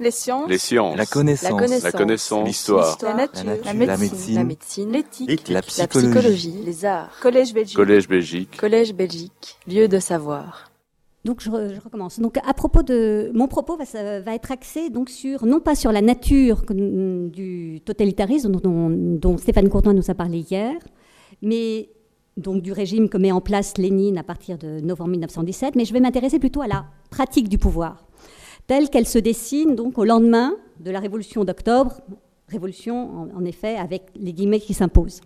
Les 0.00 0.10
sciences. 0.10 0.48
Les 0.48 0.58
sciences. 0.58 0.96
La 0.96 1.04
connaissance. 1.06 1.82
La 1.82 1.92
connaissance. 1.92 2.46
L'histoire. 2.48 2.96
La 3.02 3.14
nature. 3.14 3.44
La 3.44 3.54
La 3.72 3.74
nature. 3.74 3.98
médecine. 3.98 4.90
La. 4.90 4.98
L'éthique. 4.98 5.48
La 5.48 5.54
La 5.56 5.62
psychologie. 5.62 6.54
Les 6.64 6.84
arts. 6.86 7.10
Collège 7.20 7.52
Belgique. 7.54 7.76
Collège 7.76 8.08
Belgique. 8.08 8.56
Collège 8.58 8.94
Belgique. 8.94 9.56
Lieu 9.68 9.86
de 9.88 9.98
savoir. 9.98 10.70
Donc 11.26 11.42
je, 11.42 11.50
re- 11.50 11.74
je 11.74 11.80
recommence. 11.82 12.18
Donc 12.18 12.38
à 12.38 12.54
propos 12.54 12.82
de 12.82 13.30
mon 13.34 13.46
propos 13.46 13.76
va, 13.76 13.84
ça 13.84 14.20
va 14.20 14.34
être 14.34 14.50
axé 14.52 14.88
donc 14.88 15.10
sur 15.10 15.44
non 15.44 15.60
pas 15.60 15.74
sur 15.74 15.92
la 15.92 16.00
nature 16.00 16.62
du 16.70 17.80
totalitarisme 17.84 18.50
dont, 18.50 18.60
dont- 18.60 18.88
dont 19.18 19.36
Stéphane 19.36 19.68
Courtois 19.68 19.92
nous 19.92 20.10
a 20.10 20.14
parlé 20.14 20.38
hier, 20.38 20.72
mais 21.42 21.90
donc 22.38 22.62
du 22.62 22.72
régime 22.72 23.10
que 23.10 23.18
met 23.18 23.32
en 23.32 23.42
place 23.42 23.76
Lénine 23.76 24.16
à 24.16 24.22
partir 24.22 24.56
de 24.56 24.80
novembre 24.80 25.10
1917, 25.10 25.74
mais 25.74 25.84
je 25.84 25.92
vais 25.92 26.00
m'intéresser 26.00 26.38
plutôt 26.38 26.62
à 26.62 26.66
la 26.68 26.86
pratique 27.10 27.50
du 27.50 27.58
pouvoir 27.58 28.06
telle 28.70 28.88
qu'elle 28.88 29.08
se 29.08 29.18
dessine 29.18 29.74
donc 29.74 29.98
au 29.98 30.04
lendemain 30.04 30.54
de 30.78 30.92
la 30.92 31.00
révolution 31.00 31.44
d'octobre, 31.44 32.00
révolution 32.46 33.28
en, 33.34 33.44
effet 33.44 33.74
avec 33.74 34.04
les 34.14 34.32
guillemets 34.32 34.60
qui 34.60 34.74
s'imposent. 34.74 35.22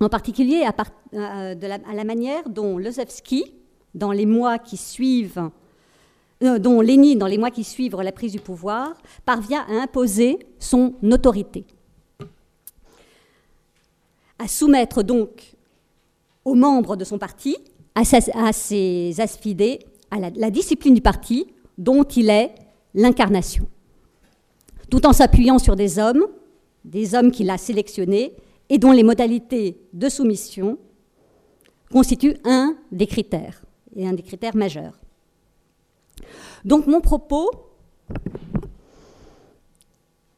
En 0.00 0.08
particulier 0.08 0.66
euh, 1.12 1.54
à 1.60 1.94
la 1.94 2.04
manière 2.04 2.48
dont 2.48 2.78
Lozevski, 2.78 3.52
dans 3.94 4.12
les 4.12 4.24
mois 4.24 4.58
qui 4.58 4.78
suivent, 4.78 5.50
euh, 6.42 6.58
dont 6.58 6.80
Lénine, 6.80 7.18
dans 7.18 7.26
les 7.26 7.36
mois 7.36 7.50
qui 7.50 7.64
suivent 7.64 8.00
la 8.00 8.12
prise 8.12 8.32
du 8.32 8.40
pouvoir, 8.40 8.94
parvient 9.26 9.66
à 9.68 9.82
imposer 9.82 10.38
son 10.58 10.94
autorité. 11.02 11.66
À 14.38 14.48
soumettre 14.48 15.02
donc 15.02 15.54
aux 16.46 16.54
membres 16.54 16.96
de 16.96 17.04
son 17.04 17.18
parti, 17.18 17.58
à, 17.94 18.04
ses 18.54 19.20
aspidés, 19.20 19.80
à 20.10 20.18
la 20.18 20.50
discipline 20.50 20.94
du 20.94 21.02
parti 21.02 21.46
dont 21.78 22.04
il 22.04 22.30
est 22.30 22.54
l'incarnation. 22.94 23.66
Tout 24.90 25.06
en 25.06 25.12
s'appuyant 25.12 25.58
sur 25.58 25.76
des 25.76 25.98
hommes, 25.98 26.26
des 26.84 27.14
hommes 27.14 27.30
qu'il 27.30 27.50
a 27.50 27.58
sélectionnés 27.58 28.32
et 28.68 28.78
dont 28.78 28.92
les 28.92 29.02
modalités 29.02 29.78
de 29.92 30.08
soumission 30.08 30.78
constituent 31.90 32.36
un 32.44 32.76
des 32.92 33.06
critères, 33.06 33.64
et 33.96 34.06
un 34.06 34.12
des 34.12 34.22
critères 34.22 34.56
majeurs. 34.56 34.98
Donc 36.64 36.86
mon 36.86 37.00
propos 37.00 37.50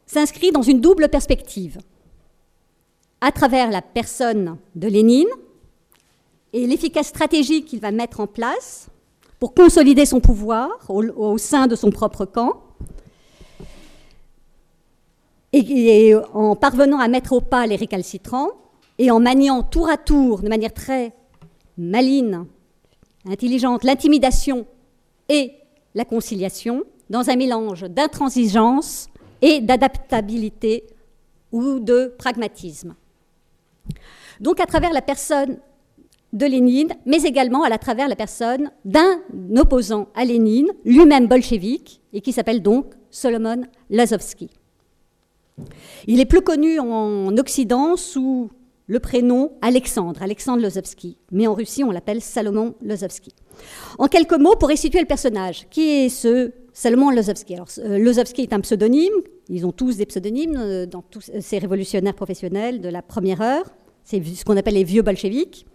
s'inscrit 0.06 0.53
dans 0.53 0.62
une 0.62 0.80
double 0.80 1.08
perspective, 1.08 1.78
à 3.20 3.32
travers 3.32 3.70
la 3.70 3.82
personne 3.82 4.58
de 4.75 4.88
Lénine 4.88 5.28
et 6.53 6.66
l'efficace 6.66 7.08
stratégie 7.08 7.64
qu'il 7.64 7.80
va 7.80 7.91
mettre 7.91 8.20
en 8.20 8.27
place 8.27 8.88
pour 9.38 9.54
consolider 9.54 10.06
son 10.06 10.20
pouvoir 10.20 10.70
au, 10.88 11.38
sein 11.38 11.66
de 11.66 11.76
son 11.76 11.90
propre 11.90 12.24
camp, 12.24 12.62
et 15.52 16.14
en 16.34 16.54
parvenant 16.56 16.98
à 16.98 17.08
mettre 17.08 17.32
au 17.32 17.40
pas 17.40 17.66
les 17.66 17.76
récalcitrants, 17.76 18.50
et 18.98 19.10
en 19.10 19.20
maniant 19.20 19.62
tour 19.62 19.88
à 19.88 19.96
tour, 19.96 20.42
de 20.42 20.48
manière 20.48 20.72
très 20.72 21.12
maligne, 21.78 22.44
intelligente, 23.26 23.84
l'intimidation 23.84 24.66
et 25.28 25.52
la 25.94 26.04
conciliation, 26.04 26.84
dans 27.10 27.30
un 27.30 27.36
mélange 27.36 27.82
d'intransigeance 27.82 29.08
et 29.42 29.60
d'adaptabilité 29.60 30.84
ou 31.52 31.78
de 31.78 32.14
pragmatisme. 32.18 32.94
Donc 34.40 34.60
à 34.60 34.66
travers 34.66 34.92
la 34.92 35.02
personne 35.02 35.58
de 36.36 36.46
Lénine, 36.46 36.92
mais 37.06 37.22
également 37.22 37.62
à 37.62 37.68
la 37.68 37.78
travers 37.78 38.08
la 38.08 38.16
personne 38.16 38.70
d'un 38.84 39.20
opposant 39.56 40.08
à 40.14 40.24
Lénine, 40.24 40.68
lui-même 40.84 41.26
bolchevique, 41.26 42.02
et 42.12 42.20
qui 42.20 42.32
s'appelle 42.32 42.62
donc 42.62 42.92
Solomon 43.10 43.62
Lazovski. 43.90 44.50
Il 46.06 46.20
est 46.20 46.26
plus 46.26 46.42
connu 46.42 46.78
en 46.78 47.34
Occident 47.38 47.96
sous 47.96 48.50
le 48.86 49.00
prénom 49.00 49.52
Alexandre, 49.62 50.22
Alexandre 50.22 50.62
Lozovski, 50.62 51.16
mais 51.32 51.46
en 51.46 51.54
Russie 51.54 51.82
on 51.82 51.91
l'appelle 51.91 52.20
Salomon 52.20 52.75
Lozovski. 52.82 53.34
En 53.98 54.06
quelques 54.06 54.38
mots, 54.38 54.56
pour 54.56 54.69
restituer 54.69 55.00
le 55.00 55.06
personnage, 55.06 55.66
qui 55.70 55.88
est 55.88 56.08
ce 56.08 56.52
Salomon 56.72 57.10
Lozovski 57.10 57.54
Alors, 57.54 57.69
euh, 57.78 57.98
Lozovski 57.98 58.42
est 58.42 58.52
un 58.52 58.60
pseudonyme, 58.60 59.14
ils 59.48 59.66
ont 59.66 59.72
tous 59.72 59.96
des 59.96 60.06
pseudonymes 60.06 60.56
euh, 60.56 60.86
dans 60.86 61.02
tous 61.02 61.30
ces 61.41 61.58
révolutionnaires 61.58 62.14
professionnels 62.14 62.80
de 62.80 62.88
la 62.88 63.02
première 63.02 63.41
heure, 63.41 63.64
c'est 64.04 64.22
ce 64.22 64.44
qu'on 64.44 64.56
appelle 64.56 64.75
les 64.75 64.84
vieux 64.84 65.02
bolcheviques. 65.02 65.66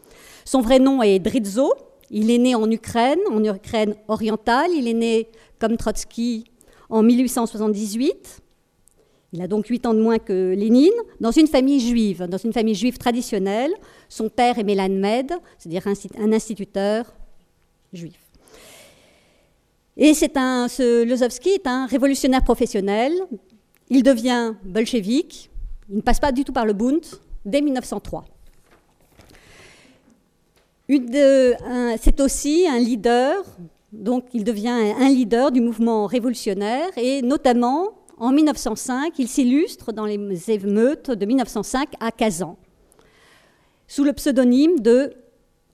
Son 0.45 0.61
vrai 0.61 0.79
nom 0.79 1.01
est 1.01 1.19
Dritzo. 1.19 1.73
Il 2.09 2.29
est 2.29 2.37
né 2.37 2.55
en 2.55 2.69
Ukraine, 2.69 3.19
en 3.29 3.43
Ukraine 3.43 3.95
orientale. 4.07 4.71
Il 4.75 4.87
est 4.87 4.93
né, 4.93 5.27
comme 5.59 5.77
Trotsky, 5.77 6.45
en 6.89 7.03
1878. 7.03 8.41
Il 9.33 9.41
a 9.41 9.47
donc 9.47 9.67
8 9.67 9.85
ans 9.85 9.93
de 9.93 10.01
moins 10.01 10.19
que 10.19 10.53
Lénine, 10.53 10.91
dans 11.21 11.31
une 11.31 11.47
famille 11.47 11.79
juive, 11.79 12.27
dans 12.27 12.37
une 12.37 12.51
famille 12.51 12.75
juive 12.75 12.97
traditionnelle. 12.97 13.71
Son 14.09 14.27
père 14.27 14.59
est 14.59 14.63
Mélan 14.63 14.89
Med, 14.89 15.31
c'est-à-dire 15.57 15.87
un, 15.87 16.33
instituteur 16.33 17.13
juif. 17.93 18.19
Et 19.95 20.13
c'est 20.13 20.35
un, 20.35 20.67
ce 20.67 21.05
Lozovski 21.05 21.49
est 21.49 21.67
un 21.67 21.85
révolutionnaire 21.85 22.43
professionnel. 22.43 23.13
Il 23.89 24.03
devient 24.03 24.53
bolchevique. 24.65 25.49
Il 25.89 25.97
ne 25.97 26.01
passe 26.01 26.19
pas 26.19 26.33
du 26.33 26.43
tout 26.43 26.53
par 26.53 26.65
le 26.65 26.73
Bund 26.73 27.01
dès 27.45 27.61
1903. 27.61 28.25
C'est 32.01 32.19
aussi 32.19 32.67
un 32.67 32.79
leader, 32.79 33.43
donc 33.93 34.25
il 34.33 34.43
devient 34.43 34.67
un 34.69 35.09
leader 35.09 35.51
du 35.51 35.61
mouvement 35.61 36.05
révolutionnaire 36.05 36.89
et 36.97 37.21
notamment 37.21 37.91
en 38.17 38.31
1905, 38.31 39.17
il 39.17 39.27
s'illustre 39.27 39.93
dans 39.93 40.05
les 40.05 40.51
émeutes 40.51 41.09
de 41.09 41.25
1905 41.25 41.89
à 41.99 42.11
Kazan, 42.11 42.57
sous 43.87 44.03
le 44.03 44.13
pseudonyme 44.13 44.79
de 44.79 45.13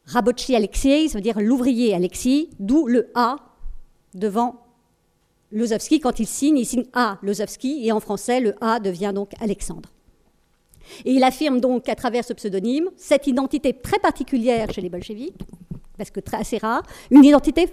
Rabochi 0.05 0.55
Alexei, 0.55 1.07
ça 1.07 1.17
veut 1.17 1.21
dire 1.21 1.39
l'ouvrier 1.41 1.93
Alexis, 1.93 2.49
d'où 2.59 2.87
le 2.87 3.09
A 3.13 3.35
devant 4.13 4.61
Lozovski. 5.51 5.99
Quand 5.99 6.19
il 6.19 6.27
signe, 6.27 6.57
il 6.57 6.65
signe 6.65 6.85
A 6.93 7.17
Lozovski 7.21 7.85
et 7.85 7.91
en 7.91 7.99
français, 7.99 8.39
le 8.39 8.55
A 8.61 8.79
devient 8.79 9.11
donc 9.13 9.31
Alexandre. 9.41 9.89
Et 11.05 11.13
il 11.13 11.23
affirme 11.23 11.59
donc 11.59 11.89
à 11.89 11.95
travers 11.95 12.23
ce 12.23 12.33
pseudonyme 12.33 12.89
cette 12.95 13.27
identité 13.27 13.73
très 13.73 13.99
particulière 13.99 14.71
chez 14.71 14.81
les 14.81 14.89
bolcheviks, 14.89 15.41
parce 15.97 16.11
que 16.11 16.19
très, 16.19 16.37
assez 16.37 16.57
rare, 16.57 16.83
une 17.11 17.23
identité 17.23 17.67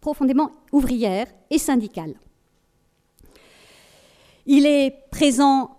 profondément 0.00 0.50
ouvrière 0.72 1.26
et 1.50 1.58
syndicale. 1.58 2.14
Il 4.46 4.66
est 4.66 4.94
présent 5.10 5.76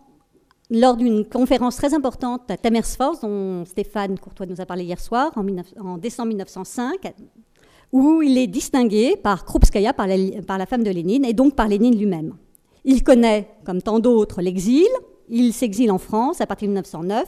lors 0.70 0.96
d'une 0.96 1.26
conférence 1.26 1.76
très 1.76 1.94
importante 1.94 2.50
à 2.50 2.58
Tamersfors, 2.58 3.20
dont 3.22 3.66
Stéphane 3.66 4.18
Courtois 4.18 4.46
nous 4.46 4.62
a 4.62 4.66
parlé 4.66 4.86
hier 4.86 5.00
soir, 5.00 5.32
en, 5.36 5.44
19, 5.44 5.66
en 5.82 5.98
décembre 5.98 6.30
1905, 6.30 7.14
où 7.92 8.22
il 8.22 8.38
est 8.38 8.48
distingué 8.48 9.18
par 9.18 9.44
Krupskaya, 9.44 9.92
par 9.92 10.08
la 10.08 10.66
femme 10.66 10.84
de 10.84 10.92
Lénine, 10.92 11.26
et 11.26 11.34
donc 11.34 11.56
par 11.56 11.68
Lénine 11.68 11.98
lui-même. 11.98 12.36
Il 12.86 13.04
connaît, 13.04 13.50
comme 13.66 13.82
tant 13.82 14.00
d'autres, 14.00 14.42
l'exil, 14.42 14.88
il 15.32 15.54
s'exile 15.54 15.92
en 15.92 15.98
France 15.98 16.42
à 16.42 16.46
partir 16.46 16.68
de 16.68 16.74
1909. 16.74 17.26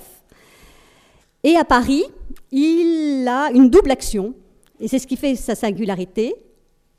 Et 1.44 1.56
à 1.56 1.64
Paris, 1.64 2.04
il 2.52 3.28
a 3.28 3.50
une 3.52 3.70
double 3.70 3.92
action, 3.92 4.36
et 4.80 4.88
c'est 4.88 5.00
ce 5.00 5.08
qui 5.08 5.18
fait 5.18 5.36
sa 5.36 5.56
singularité, 5.56 6.36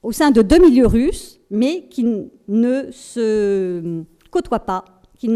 au 0.02 0.12
sein 0.12 0.30
de 0.30 0.42
deux 0.42 0.58
milieux 0.58 0.86
russes, 0.86 1.40
mais 1.50 1.86
qui 1.88 2.04
ne 2.48 2.90
se 2.90 4.02
côtoient 4.30 4.60
pas, 4.60 4.84
qui 5.16 5.28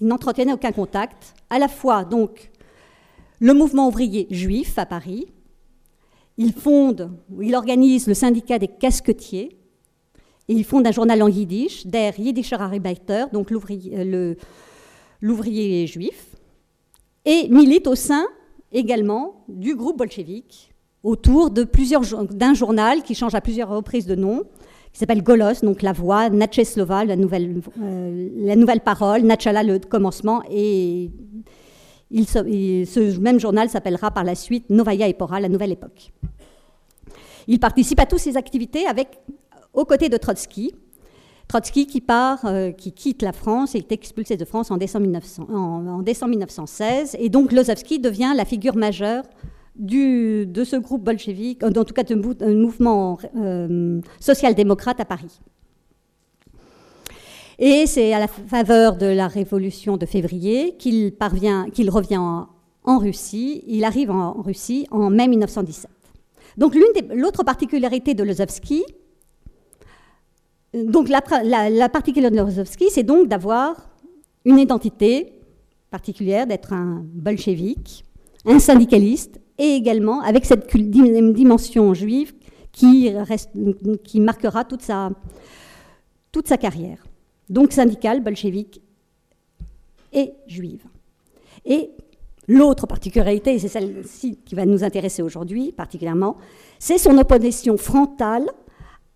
n'entretiennent 0.00 0.52
aucun 0.52 0.72
contact. 0.72 1.34
À 1.50 1.58
la 1.58 1.68
fois, 1.68 2.04
donc, 2.04 2.50
le 3.40 3.52
mouvement 3.52 3.88
ouvrier 3.88 4.26
juif 4.30 4.78
à 4.78 4.86
Paris, 4.86 5.26
il 6.38 6.52
fonde, 6.54 7.10
il 7.42 7.54
organise 7.54 8.06
le 8.06 8.14
syndicat 8.14 8.58
des 8.58 8.68
casquetiers, 8.68 9.58
et 10.50 10.52
il 10.52 10.64
fonde 10.64 10.84
un 10.84 10.90
journal 10.90 11.22
en 11.22 11.28
yiddish, 11.28 11.86
Der 11.86 12.18
Yiddischer 12.18 12.56
Arbeiter, 12.56 13.26
donc 13.32 13.52
l'ouvrier 13.52 13.86
juif, 15.86 16.26
et 17.24 17.48
milite 17.48 17.86
au 17.86 17.94
sein 17.94 18.26
également 18.72 19.44
du 19.48 19.76
groupe 19.76 19.98
bolchevique 19.98 20.74
autour 21.04 21.50
d'un 21.50 22.54
journal 22.54 23.04
qui 23.04 23.14
change 23.14 23.36
à 23.36 23.40
plusieurs 23.40 23.68
reprises 23.68 24.06
de 24.06 24.16
nom, 24.16 24.42
qui 24.92 24.98
s'appelle 24.98 25.22
Golos, 25.22 25.60
donc 25.62 25.82
la 25.82 25.92
voix, 25.92 26.28
Natcheslova, 26.30 27.04
la 27.04 27.14
nouvelle, 27.14 27.62
euh, 27.80 28.28
la 28.38 28.56
nouvelle 28.56 28.80
parole, 28.80 29.22
Natchala, 29.22 29.62
le 29.62 29.78
commencement, 29.78 30.42
et 30.50 31.12
ce 32.12 33.20
même 33.20 33.38
journal 33.38 33.70
s'appellera 33.70 34.10
par 34.10 34.24
la 34.24 34.34
suite 34.34 34.68
Novaya 34.68 35.06
Epora, 35.06 35.38
la 35.38 35.48
nouvelle 35.48 35.70
époque. 35.70 36.10
Il 37.46 37.60
participe 37.60 38.00
à 38.00 38.06
toutes 38.06 38.18
ces 38.18 38.36
activités 38.36 38.88
avec 38.88 39.20
aux 39.74 39.84
côtés 39.84 40.08
de 40.08 40.16
Trotsky. 40.16 40.74
Trotsky 41.48 41.86
qui 41.86 42.00
part, 42.00 42.44
euh, 42.44 42.70
qui 42.70 42.92
quitte 42.92 43.22
la 43.22 43.32
France 43.32 43.74
et 43.74 43.78
est 43.78 43.92
expulsé 43.92 44.36
de 44.36 44.44
France 44.44 44.70
en 44.70 44.76
décembre, 44.76 45.06
1900, 45.06 45.46
en, 45.50 45.86
en 45.86 46.02
décembre 46.02 46.30
1916. 46.30 47.16
Et 47.18 47.28
donc 47.28 47.50
Lozovski 47.50 47.98
devient 47.98 48.32
la 48.36 48.44
figure 48.44 48.76
majeure 48.76 49.24
de 49.76 50.64
ce 50.64 50.76
groupe 50.76 51.02
bolchevique, 51.02 51.62
en 51.62 51.72
tout 51.72 51.94
cas 51.94 52.02
d'un 52.02 52.16
mouvement 52.16 53.18
euh, 53.36 54.00
social-démocrate 54.20 55.00
à 55.00 55.04
Paris. 55.04 55.40
Et 57.58 57.86
c'est 57.86 58.12
à 58.12 58.18
la 58.18 58.28
faveur 58.28 58.96
de 58.96 59.06
la 59.06 59.28
révolution 59.28 59.96
de 59.96 60.06
février 60.06 60.76
qu'il 60.78 61.12
revient 61.20 62.16
en, 62.16 62.48
en 62.84 62.98
Russie. 62.98 63.62
Il 63.66 63.84
arrive 63.84 64.10
en 64.10 64.40
Russie 64.40 64.86
en 64.90 65.10
mai 65.10 65.28
1917. 65.28 65.90
Donc 66.56 66.74
l'autre 67.14 67.44
particularité 67.44 68.14
de 68.14 68.24
Lozovski, 68.24 68.82
donc 70.72 71.08
la, 71.08 71.20
la, 71.68 71.88
particularité 71.88 72.36
de 72.36 72.42
Lozovski, 72.42 72.90
c'est 72.90 73.02
donc 73.02 73.28
d'avoir 73.28 73.90
une 74.44 74.58
identité 74.58 75.32
particulière, 75.90 76.46
d'être 76.46 76.72
un 76.72 77.04
bolchevique, 77.04 78.04
un 78.46 78.58
syndicaliste, 78.58 79.40
et 79.58 79.74
également 79.74 80.22
avec 80.22 80.46
cette 80.46 80.74
dimension 80.74 81.92
juive 81.92 82.32
qui, 82.72 83.12
marquera 84.14 84.64
toute 84.64 84.82
sa, 84.82 85.10
carrière. 86.56 87.04
Donc 87.48 87.72
syndicale, 87.72 88.22
bolchevique 88.22 88.80
et 90.12 90.32
juive. 90.46 90.84
Et 91.64 91.90
L'autre 92.52 92.88
particularité, 92.88 93.60
c'est 93.60 93.68
celle-ci 93.68 94.40
qui 94.44 94.56
va 94.56 94.66
nous 94.66 94.82
intéresser 94.82 95.22
aujourd'hui 95.22 95.70
particulièrement, 95.70 96.36
c'est 96.80 96.98
son 96.98 97.16
opposition 97.16 97.76
frontale 97.76 98.50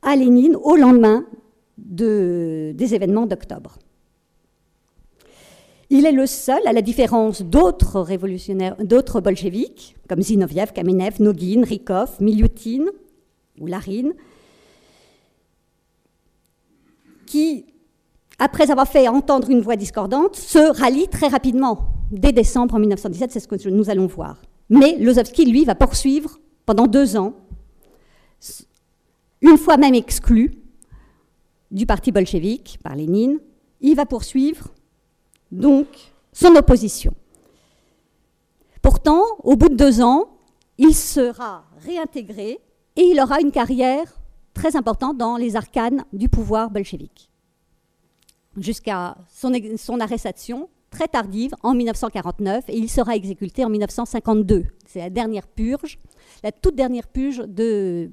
à 0.02 0.14
Lénine 0.14 0.54
au 0.54 0.76
lendemain 0.76 1.26
des 1.76 2.94
événements 2.94 3.26
d'octobre. 3.26 3.78
Il 5.90 6.06
est 6.06 6.12
le 6.12 6.26
seul, 6.26 6.60
à 6.66 6.72
la 6.72 6.82
différence 6.82 7.42
d'autres 7.42 8.00
révolutionnaires, 8.00 8.76
d'autres 8.82 9.20
bolcheviques, 9.20 9.96
comme 10.08 10.22
Zinoviev, 10.22 10.72
Kamenev, 10.72 11.20
Nogin, 11.20 11.62
Rykov, 11.64 12.16
Milutin 12.20 12.86
ou 13.60 13.66
Larine, 13.66 14.14
qui, 17.26 17.66
après 18.38 18.70
avoir 18.70 18.88
fait 18.88 19.08
entendre 19.08 19.50
une 19.50 19.60
voix 19.60 19.76
discordante, 19.76 20.36
se 20.36 20.58
rallient 20.58 21.08
très 21.08 21.28
rapidement 21.28 21.86
dès 22.10 22.32
décembre 22.32 22.78
1917, 22.78 23.30
c'est 23.30 23.40
ce 23.40 23.48
que 23.48 23.68
nous 23.68 23.90
allons 23.90 24.06
voir. 24.06 24.40
Mais 24.70 24.96
Lozovski, 24.98 25.44
lui, 25.44 25.64
va 25.64 25.74
poursuivre 25.74 26.38
pendant 26.66 26.86
deux 26.86 27.16
ans, 27.16 27.34
une 29.42 29.58
fois 29.58 29.76
même 29.76 29.94
exclu 29.94 30.63
du 31.74 31.86
parti 31.86 32.12
bolchevique 32.12 32.78
par 32.82 32.94
Lénine, 32.94 33.40
il 33.80 33.96
va 33.96 34.06
poursuivre 34.06 34.68
donc 35.50 35.86
son 36.32 36.54
opposition. 36.56 37.12
Pourtant, 38.80 39.22
au 39.42 39.56
bout 39.56 39.68
de 39.68 39.74
deux 39.74 40.00
ans, 40.00 40.28
il 40.78 40.94
sera 40.94 41.64
réintégré 41.78 42.60
et 42.96 43.02
il 43.02 43.20
aura 43.20 43.40
une 43.40 43.50
carrière 43.50 44.20
très 44.54 44.76
importante 44.76 45.18
dans 45.18 45.36
les 45.36 45.56
arcanes 45.56 46.04
du 46.12 46.28
pouvoir 46.28 46.70
bolchevique, 46.70 47.28
jusqu'à 48.56 49.16
son, 49.28 49.52
son 49.76 49.98
arrestation 49.98 50.68
très 50.90 51.08
tardive 51.08 51.54
en 51.64 51.74
1949 51.74 52.66
et 52.68 52.76
il 52.76 52.88
sera 52.88 53.16
exécuté 53.16 53.64
en 53.64 53.68
1952. 53.68 54.64
C'est 54.86 55.00
la 55.00 55.10
dernière 55.10 55.48
purge, 55.48 55.98
la 56.44 56.52
toute 56.52 56.76
dernière 56.76 57.08
purge 57.08 57.42
de, 57.48 58.10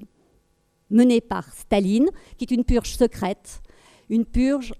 menée 0.91 1.21
par 1.21 1.51
Staline, 1.53 2.09
qui 2.37 2.45
est 2.45 2.51
une 2.51 2.63
purge 2.63 2.95
secrète, 2.95 3.61
une 4.09 4.25
purge 4.25 4.73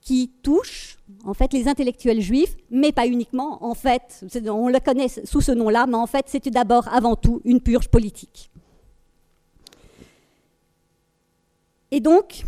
qui 0.00 0.32
touche 0.42 0.98
en 1.24 1.34
fait 1.34 1.52
les 1.52 1.68
intellectuels 1.68 2.20
juifs, 2.20 2.56
mais 2.70 2.92
pas 2.92 3.06
uniquement. 3.06 3.62
En 3.64 3.74
fait, 3.74 4.24
on 4.46 4.68
le 4.68 4.80
connaît 4.80 5.08
sous 5.08 5.40
ce 5.40 5.52
nom-là, 5.52 5.86
mais 5.86 5.96
en 5.96 6.06
fait, 6.06 6.26
c'était 6.28 6.50
d'abord, 6.50 6.88
avant 6.88 7.16
tout, 7.16 7.40
une 7.44 7.60
purge 7.60 7.88
politique. 7.88 8.50
Et 11.90 12.00
donc, 12.00 12.44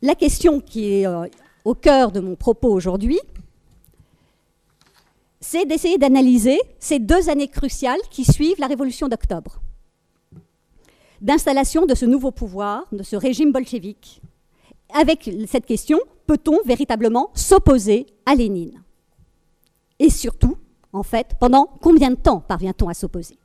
la 0.00 0.14
question 0.14 0.60
qui 0.60 0.92
est 0.92 1.06
euh, 1.06 1.26
au 1.64 1.74
cœur 1.74 2.12
de 2.12 2.20
mon 2.20 2.36
propos 2.36 2.72
aujourd'hui, 2.72 3.18
c'est 5.40 5.66
d'essayer 5.66 5.98
d'analyser 5.98 6.58
ces 6.78 6.98
deux 6.98 7.28
années 7.28 7.48
cruciales 7.48 8.00
qui 8.10 8.24
suivent 8.24 8.58
la 8.58 8.68
révolution 8.68 9.08
d'octobre, 9.08 9.60
d'installation 11.20 11.86
de 11.86 11.94
ce 11.94 12.04
nouveau 12.04 12.30
pouvoir, 12.30 12.86
de 12.92 13.02
ce 13.02 13.16
régime 13.16 13.52
bolchevique. 13.52 14.20
Avec 14.94 15.30
cette 15.48 15.66
question, 15.66 15.98
peut-on 16.26 16.58
véritablement 16.64 17.30
s'opposer 17.34 18.06
à 18.24 18.34
Lénine? 18.34 18.82
Et 19.98 20.10
surtout, 20.10 20.56
en 20.92 21.02
fait, 21.02 21.34
pendant 21.40 21.66
combien 21.80 22.10
de 22.10 22.16
temps 22.16 22.40
parvient-on 22.40 22.88
à 22.88 22.94
s'opposer? 22.94 23.38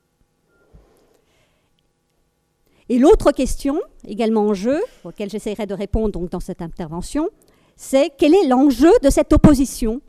Et 2.88 2.98
l'autre 2.98 3.32
question, 3.32 3.80
également 4.04 4.42
en 4.42 4.54
jeu, 4.54 4.80
auquel 5.04 5.30
j'essaierai 5.30 5.66
de 5.66 5.74
répondre 5.74 6.12
donc 6.12 6.30
dans 6.30 6.40
cette 6.40 6.60
intervention, 6.60 7.30
c'est 7.76 8.10
quel 8.18 8.34
est 8.34 8.46
l'enjeu 8.46 8.90
de 9.02 9.08
cette 9.08 9.32
opposition 9.32 10.00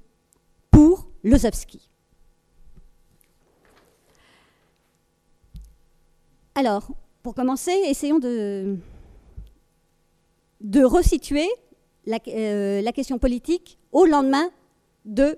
pour 0.69 1.07
Lozovski? 1.24 1.89
Alors, 6.56 6.89
pour 7.24 7.34
commencer, 7.34 7.72
essayons 7.88 8.20
de, 8.20 8.78
resituer 10.84 11.48
la, 12.06 12.20
euh, 12.28 12.81
la, 12.81 12.92
question 12.92 13.18
politique 13.18 13.80
au 13.94 14.06
lendemain 14.06 14.50
de 15.06 15.38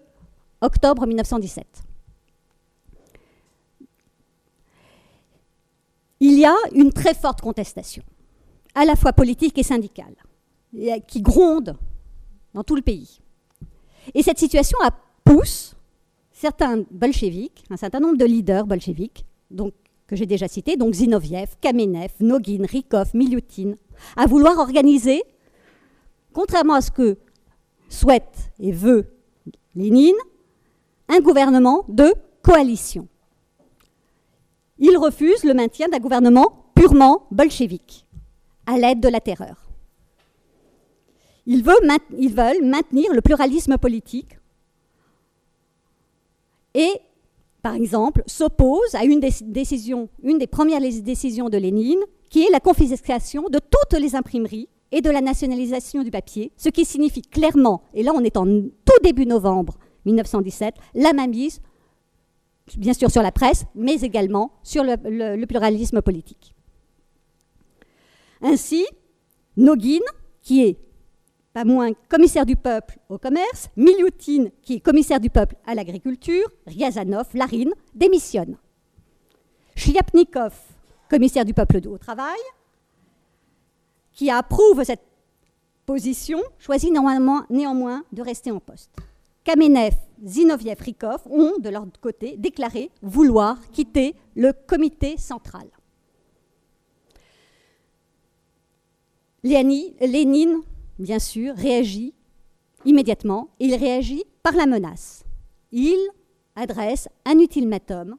octobre 0.62 1.06
1917. 1.06 1.66
Il 6.22 6.40
y 6.40 6.46
a 6.46 6.56
une 6.74 6.92
très 6.92 7.14
forte 7.14 7.42
contestation, 7.42 8.02
à 8.74 8.84
la 8.86 8.96
fois 8.96 9.14
politique 9.14 9.58
et 9.60 9.64
syndicale, 9.64 10.16
qui 11.08 11.22
gronde 11.22 11.78
dans 12.56 12.64
tout 12.64 12.76
le 12.76 12.82
pays. 12.82 13.20
Et 14.16 14.24
cette 14.24 14.40
situation 14.40 14.80
pousse 15.24 15.76
certains 16.32 16.84
bolcheviks, 16.90 17.64
un 17.70 17.78
certain 17.78 18.00
nombre 18.00 18.18
de 18.18 18.26
leaders 18.26 18.66
bolcheviks, 18.66 19.24
donc, 19.52 19.74
que 20.08 20.16
j'ai 20.16 20.26
déjà 20.26 20.48
cités, 20.48 20.78
donc 20.78 20.94
Zinoviev, 20.94 21.56
Kamenev, 21.62 22.12
Nogin, 22.20 22.66
Rykov, 22.66 23.16
Milutin, 23.16 23.74
à 24.16 24.28
vouloir 24.28 24.58
organiser, 24.60 25.24
contrairement 26.34 26.76
à 26.76 26.82
ce 26.82 26.92
que 26.92 27.18
souhaite 27.90 28.52
et 28.60 28.72
veut 28.72 29.06
Lénine, 29.76 30.16
un 31.10 31.20
gouvernement 31.20 31.86
de 31.88 32.14
coalition. 32.42 33.08
Ils 34.78 34.98
refusent 34.98 35.44
le 35.44 35.54
maintien 35.54 35.88
d'un 35.88 36.00
gouvernement 36.00 36.72
purement 36.76 37.28
bolchevique, 37.32 38.06
à 38.66 38.78
l'aide 38.78 39.00
de 39.00 39.08
la 39.08 39.20
terreur. 39.20 39.66
Ils 41.46 41.64
veulent, 41.64 42.66
maintenir 42.66 43.14
le 43.14 43.22
pluralisme 43.22 43.78
politique 43.78 44.38
et, 46.74 46.92
par 47.66 47.74
exemple, 47.74 48.22
s'opposent 48.28 48.94
à 48.94 49.06
une 49.06 49.20
des, 49.20 50.46
premières 50.46 50.82
décisions 50.82 51.50
de 51.50 51.58
Lénine, 51.58 51.98
qui 52.30 52.44
est 52.44 52.52
la 52.52 52.60
confiscation 52.60 53.46
de 53.50 53.58
toutes 53.58 54.00
les 54.00 54.16
imprimeries 54.16 54.70
et 54.92 55.02
de 55.02 55.10
la 55.10 55.20
nationalisation 55.20 56.04
du 56.04 56.12
papier, 56.12 56.52
ce 56.58 56.70
qui 56.70 56.86
signifie 56.86 57.24
clairement, 57.24 57.82
et 57.96 58.04
là 58.04 58.12
on 58.14 58.24
est 58.24 58.38
en 58.38 58.46
tout 58.46 59.00
début 59.04 59.26
novembre 59.26 59.80
1917, 60.06 60.76
la 60.94 61.12
mainmise, 61.14 61.60
bien 62.78 62.94
sûr 62.94 63.10
sur 63.10 63.24
la 63.24 63.32
presse, 63.32 63.66
mais 63.74 63.96
également 63.96 64.52
sur 64.62 64.84
le 64.84 65.46
pluralisme 65.48 66.04
politique. 66.04 66.54
Ainsi, 68.44 68.86
Nogin, 69.58 70.06
qui 70.44 70.62
est 70.62 70.78
pas 71.56 71.64
moins 71.64 71.94
commissaire 72.10 72.46
du 72.46 72.58
peuple 72.58 73.00
au 73.08 73.18
commerce, 73.18 73.70
Milyutin, 73.78 74.50
qui 74.62 74.74
est 74.74 74.80
commissaire 74.82 75.22
du 75.22 75.30
peuple 75.30 75.56
à 75.66 75.74
l'agriculture, 75.74 76.46
Ryazanov, 76.68 77.28
Larine, 77.34 77.72
démissionne. 77.94 78.58
Shliapnikov, 79.78 80.54
commissaire 81.10 81.46
du 81.46 81.54
peuple 81.54 81.80
au 81.88 81.98
travail, 81.98 82.42
qui 84.12 84.30
approuve 84.30 84.84
cette 84.84 85.06
position, 85.86 86.42
choisit 86.60 86.92
néanmoins 86.92 88.04
de 88.12 88.22
rester 88.22 88.52
en 88.52 88.60
poste. 88.60 88.92
Kamenev, 89.46 89.94
Zinoviev, 90.26 90.82
Rykov 90.82 91.22
ont, 91.32 91.54
de 91.58 91.70
leur 91.70 91.86
côté, 92.02 92.36
déclaré 92.38 92.92
vouloir 93.02 93.62
quitter 93.72 94.14
le 94.36 94.52
comité 94.52 95.16
central. 95.18 95.70
Lénine 99.42 100.64
bien 101.00 101.20
sûr, 101.20 101.56
réagit 101.56 102.14
immédiatement. 102.86 103.50
Il 103.60 103.76
réagit 103.76 104.24
par 104.44 104.54
la 104.54 104.66
menace. 104.66 105.26
Il 105.72 105.98
adresse 106.56 107.10
un 107.26 107.38
ultimatum 107.40 108.16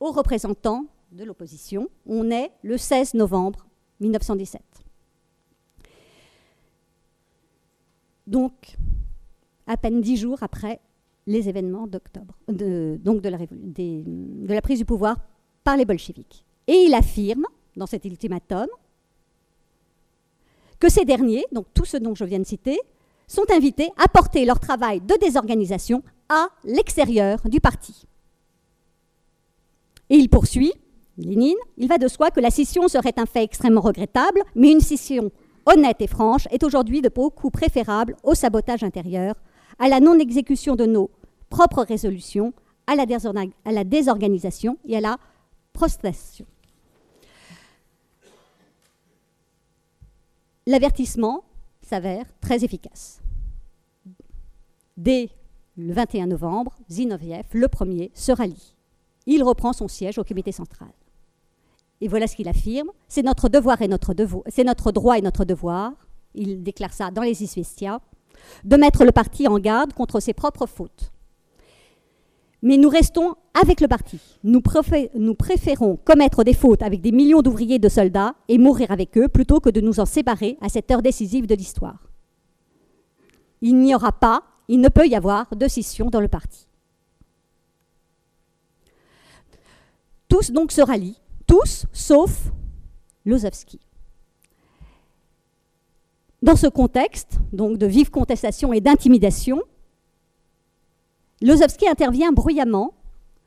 aux 0.00 0.12
représentants 0.12 0.86
de 1.12 1.24
l'opposition. 1.24 1.88
On 2.06 2.30
est 2.30 2.50
le 2.62 2.76
16 2.76 3.14
novembre 3.14 3.66
1917. 4.00 4.60
Donc, 8.26 8.76
à 9.66 9.76
peine 9.76 10.00
dix 10.00 10.16
jours 10.16 10.42
après 10.42 10.80
les 11.28 11.48
événements 11.48 11.86
d'octobre, 11.86 12.36
donc 12.48 13.20
de 13.20 13.28
la, 13.28 13.38
de 13.38 14.52
la 14.52 14.62
prise 14.62 14.78
du 14.78 14.84
pouvoir 14.84 15.16
par 15.64 15.76
les 15.76 15.84
bolcheviks. 15.84 16.44
Et 16.66 16.84
il 16.86 16.94
affirme, 16.94 17.46
dans 17.76 17.86
cet 17.86 18.04
ultimatum, 18.04 18.66
que 20.78 20.88
ces 20.88 21.04
derniers, 21.04 21.44
donc 21.52 21.66
tous 21.74 21.84
ceux 21.84 22.00
dont 22.00 22.14
je 22.14 22.24
viens 22.24 22.38
de 22.38 22.46
citer, 22.46 22.78
sont 23.26 23.44
invités 23.50 23.90
à 23.96 24.08
porter 24.08 24.44
leur 24.44 24.60
travail 24.60 25.00
de 25.00 25.14
désorganisation 25.20 26.02
à 26.28 26.48
l'extérieur 26.64 27.40
du 27.48 27.60
parti. 27.60 28.06
Et 30.10 30.16
il 30.16 30.28
poursuit, 30.28 30.72
Lénine, 31.18 31.56
il 31.76 31.88
va 31.88 31.98
de 31.98 32.08
soi 32.08 32.30
que 32.30 32.40
la 32.40 32.50
scission 32.50 32.88
serait 32.88 33.14
un 33.16 33.26
fait 33.26 33.42
extrêmement 33.42 33.80
regrettable, 33.80 34.42
mais 34.54 34.70
une 34.70 34.80
scission 34.80 35.30
honnête 35.64 36.00
et 36.00 36.06
franche 36.06 36.46
est 36.50 36.62
aujourd'hui 36.62 37.02
de 37.02 37.08
beaucoup 37.08 37.50
préférable 37.50 38.16
au 38.22 38.34
sabotage 38.34 38.84
intérieur, 38.84 39.34
à 39.78 39.88
la 39.88 40.00
non-exécution 40.00 40.76
de 40.76 40.86
nos 40.86 41.10
propres 41.50 41.82
résolutions, 41.82 42.52
à 42.86 42.94
la, 42.94 43.84
désorganisation 43.84 44.78
et 44.86 44.96
à 44.96 45.00
la 45.00 45.16
prostration. 45.72 46.46
L'avertissement 50.68 51.44
s'avère 51.80 52.24
très 52.40 52.64
efficace. 52.64 53.20
Dès 54.96 55.30
le 55.76 55.94
21 55.94 56.26
novembre, 56.26 56.74
Zinoviev, 56.90 57.44
le 57.52 57.68
premier, 57.68 58.10
se 58.14 58.32
rallie. 58.32 58.74
Il 59.26 59.44
reprend 59.44 59.72
son 59.72 59.86
siège 59.86 60.18
au 60.18 60.24
comité 60.24 60.50
central. 60.50 60.88
Et 62.00 62.08
voilà 62.08 62.26
ce 62.26 62.34
qu'il 62.34 62.48
affirme 62.48 62.90
c'est 63.06 63.22
notre 63.22 63.48
devoir 63.48 63.80
et 63.80 63.86
notre 63.86 64.12
devoir, 64.12 64.42
c'est 64.48 64.64
notre 64.64 64.90
droit 64.90 65.16
et 65.16 65.22
notre 65.22 65.44
devoir. 65.44 65.92
Il 66.34 66.64
déclare 66.64 66.92
ça 66.92 67.12
dans 67.12 67.22
les 67.22 67.44
Isvestia, 67.44 68.00
de 68.64 68.76
mettre 68.76 69.04
le 69.04 69.12
parti 69.12 69.46
en 69.46 69.60
garde 69.60 69.92
contre 69.92 70.18
ses 70.18 70.34
propres 70.34 70.66
fautes. 70.66 71.12
Mais 72.62 72.76
nous 72.76 72.88
restons 72.88 73.34
avec 73.54 73.80
le 73.80 73.88
parti. 73.88 74.18
Nous, 74.44 74.60
préférons 74.60 75.96
commettre 76.04 76.44
des 76.44 76.54
fautes 76.54 76.82
avec 76.82 77.00
des 77.00 77.12
millions 77.12 77.42
d'ouvriers 77.42 77.78
de 77.78 77.88
soldats 77.88 78.34
et 78.48 78.58
mourir 78.58 78.90
avec 78.90 79.16
eux 79.18 79.28
plutôt 79.28 79.60
que 79.60 79.70
de 79.70 79.80
nous 79.80 80.00
en 80.00 80.06
séparer 80.06 80.56
à 80.60 80.68
cette 80.68 80.90
heure 80.90 81.02
décisive 81.02 81.46
de 81.46 81.54
l'histoire. 81.54 82.10
Il 83.60 83.78
n'y 83.78 83.94
aura 83.94 84.12
pas, 84.12 84.42
il 84.68 84.80
ne 84.80 84.88
peut 84.88 85.06
y 85.06 85.14
avoir 85.14 85.54
de 85.54 85.68
scission 85.68 86.10
dans 86.10 86.20
le 86.20 86.28
parti. 86.28 86.66
Tous 90.28 90.50
donc 90.50 90.72
se 90.72 90.80
rallient, 90.80 91.18
tous 91.46 91.86
sauf 91.92 92.50
Lozowski. 93.24 93.80
Dans 96.42 96.56
ce 96.56 96.66
contexte, 96.66 97.38
donc 97.52 97.78
de 97.78 97.86
vive 97.86 98.10
contestation 98.10 98.72
et 98.72 98.80
d'intimidation, 98.80 99.62
Lozowski 101.42 101.88
intervient 101.88 102.32
bruyamment 102.32 102.94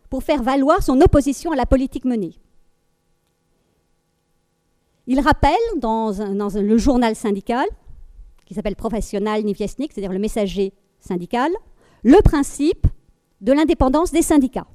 pour 0.09 0.23
faire 0.23 0.43
valoir 0.43 0.83
son 0.83 1.01
opposition 1.01 1.51
à 1.51 1.55
la 1.55 1.65
politique 1.65 2.05
menée. 2.05 2.35
Il 5.07 5.19
rappelle 5.21 5.57
dans, 5.77 6.11
le 6.11 6.77
journal 6.77 7.15
syndical, 7.15 7.65
qui 8.45 8.53
s'appelle 8.53 8.75
Professionnel 8.75 9.43
Niviesnik, 9.43 9.91
c'est-à-dire 9.91 10.11
le 10.11 10.19
messager 10.19 10.73
syndical, 10.99 11.51
le 12.03 12.21
principe 12.21 12.85
de 13.41 13.51
l'indépendance 13.53 14.11
des 14.11 14.21
syndicats. 14.21 14.67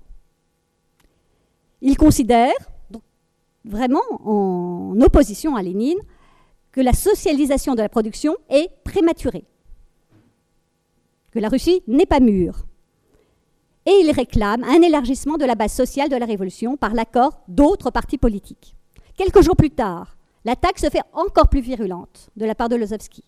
Il 1.80 1.96
considère, 1.96 2.52
vraiment 3.64 4.02
en 4.24 5.00
opposition 5.00 5.54
à 5.54 5.62
Lénine, 5.62 5.98
que 6.72 6.80
la 6.80 6.92
socialisation 6.92 7.76
de 7.76 7.82
la 7.82 7.88
production 7.88 8.34
est 8.48 8.68
prématurée, 8.82 9.44
que 11.30 11.38
la 11.38 11.48
Russie 11.48 11.82
n'est 11.86 12.06
pas 12.06 12.18
mûre, 12.18 12.64
et 13.86 14.00
il 14.02 14.10
réclame 14.10 14.64
un 14.64 14.80
élargissement 14.82 15.36
de 15.36 15.44
la 15.44 15.54
base 15.54 15.72
sociale 15.72 16.08
de 16.08 16.16
la 16.16 16.26
révolution 16.26 16.76
par 16.76 16.94
l'accord 16.94 17.40
d'autres 17.48 17.90
partis 17.90 18.18
politiques. 18.18 18.74
Quelques 19.16 19.42
jours 19.42 19.56
plus 19.56 19.70
tard, 19.70 20.16
l'attaque 20.44 20.78
se 20.78 20.88
fait 20.88 21.02
encore 21.12 21.48
plus 21.48 21.60
virulente 21.60 22.30
de 22.36 22.46
la 22.46 22.54
part 22.54 22.68
de 22.68 22.76
Lozovski. 22.76 23.24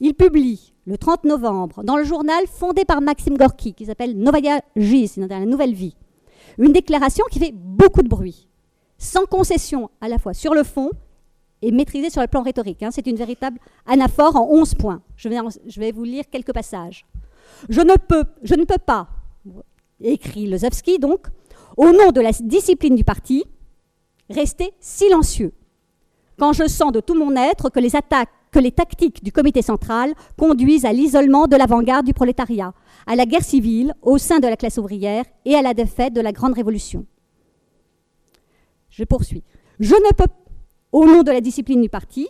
Il 0.00 0.14
publie 0.14 0.72
le 0.86 0.98
30 0.98 1.24
novembre 1.24 1.84
dans 1.84 1.96
le 1.96 2.04
journal 2.04 2.44
fondé 2.46 2.84
par 2.84 3.00
Maxime 3.00 3.36
Gorky, 3.36 3.74
qui 3.74 3.86
s'appelle 3.86 4.18
Novaya 4.18 4.60
Giz, 4.76 5.16
la 5.16 5.40
nouvelle 5.44 5.74
vie, 5.74 5.94
une 6.58 6.72
déclaration 6.72 7.24
qui 7.30 7.38
fait 7.38 7.52
beaucoup 7.54 8.02
de 8.02 8.08
bruit, 8.08 8.48
sans 8.98 9.26
concession 9.26 9.90
à 10.00 10.08
la 10.08 10.18
fois 10.18 10.34
sur 10.34 10.54
le 10.54 10.64
fond 10.64 10.90
et 11.60 11.70
maîtrisée 11.70 12.10
sur 12.10 12.20
le 12.20 12.26
plan 12.26 12.42
rhétorique. 12.42 12.82
Hein. 12.82 12.90
C'est 12.90 13.06
une 13.06 13.16
véritable 13.16 13.60
anaphore 13.86 14.34
en 14.34 14.48
11 14.50 14.74
points. 14.74 15.02
Je 15.16 15.28
vais, 15.28 15.38
je 15.66 15.78
vais 15.78 15.92
vous 15.92 16.04
lire 16.04 16.24
quelques 16.30 16.52
passages. 16.52 17.06
Je 17.68 17.80
ne 17.80 17.94
peux, 17.94 18.24
je 18.42 18.54
ne 18.56 18.64
peux 18.64 18.78
pas, 18.84 19.08
écrit 20.02 20.46
Lozovski 20.46 20.98
donc, 20.98 21.26
au 21.76 21.90
nom 21.90 22.12
de 22.12 22.20
la 22.20 22.32
discipline 22.32 22.94
du 22.94 23.04
parti, 23.04 23.44
rester 24.28 24.72
silencieux. 24.80 25.52
Quand 26.38 26.52
je 26.52 26.66
sens 26.66 26.92
de 26.92 27.00
tout 27.00 27.14
mon 27.14 27.34
être 27.36 27.70
que 27.70 27.80
les 27.80 27.96
attaques, 27.96 28.30
que 28.50 28.58
les 28.58 28.72
tactiques 28.72 29.24
du 29.24 29.32
comité 29.32 29.62
central 29.62 30.12
conduisent 30.38 30.84
à 30.84 30.92
l'isolement 30.92 31.46
de 31.46 31.56
l'avant-garde 31.56 32.04
du 32.04 32.14
prolétariat, 32.14 32.74
à 33.06 33.16
la 33.16 33.26
guerre 33.26 33.44
civile 33.44 33.94
au 34.02 34.18
sein 34.18 34.38
de 34.38 34.46
la 34.46 34.56
classe 34.56 34.78
ouvrière 34.78 35.24
et 35.44 35.54
à 35.54 35.62
la 35.62 35.74
défaite 35.74 36.12
de 36.12 36.20
la 36.20 36.32
grande 36.32 36.54
révolution. 36.54 37.06
Je 38.90 39.04
poursuis. 39.04 39.42
Je 39.80 39.94
ne 39.94 40.12
peux, 40.14 40.30
au 40.92 41.06
nom 41.06 41.22
de 41.22 41.30
la 41.30 41.40
discipline 41.40 41.80
du 41.80 41.88
parti, 41.88 42.28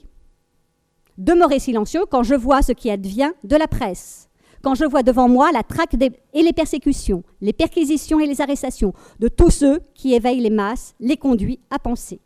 demeurer 1.18 1.58
silencieux 1.58 2.04
quand 2.08 2.22
je 2.22 2.34
vois 2.34 2.62
ce 2.62 2.72
qui 2.72 2.90
advient 2.90 3.32
de 3.42 3.56
la 3.56 3.66
presse, 3.66 4.28
quand 4.62 4.74
je 4.74 4.84
vois 4.84 5.02
devant 5.02 5.28
moi 5.28 5.50
la 5.52 5.62
traque 5.62 5.94
et 5.94 6.42
les 6.42 6.52
persécutions, 6.52 7.24
les 7.40 7.52
perquisitions 7.52 8.20
et 8.20 8.26
les 8.26 8.40
arrestations 8.40 8.94
de 9.18 9.28
tous 9.28 9.50
ceux 9.50 9.80
qui 9.94 10.14
éveillent 10.14 10.40
les 10.40 10.50
masses, 10.50 10.94
les 11.00 11.16
conduit 11.16 11.60
à 11.70 11.78
penser. 11.78 12.20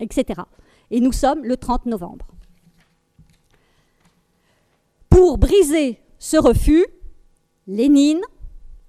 Etc. 0.00 0.40
Et 0.90 1.00
nous 1.00 1.12
sommes 1.12 1.44
le 1.44 1.56
30 1.56 1.86
novembre. 1.86 2.26
Pour 5.10 5.38
briser 5.38 5.98
ce 6.18 6.36
refus, 6.36 6.84
Lénine 7.66 8.20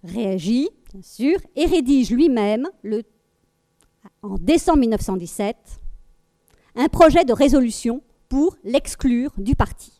réagit, 0.04 0.70
bien 0.94 1.02
sûr, 1.02 1.40
et 1.56 1.66
rédige 1.66 2.12
lui-même, 2.12 2.68
en 4.22 4.36
décembre 4.36 4.80
1917, 4.80 5.56
un 6.76 6.88
projet 6.90 7.26
de 7.26 7.34
résolution 7.34 8.04
pour 8.30 8.58
l'exclure 8.64 9.32
du 9.38 9.56
parti. 9.56 9.97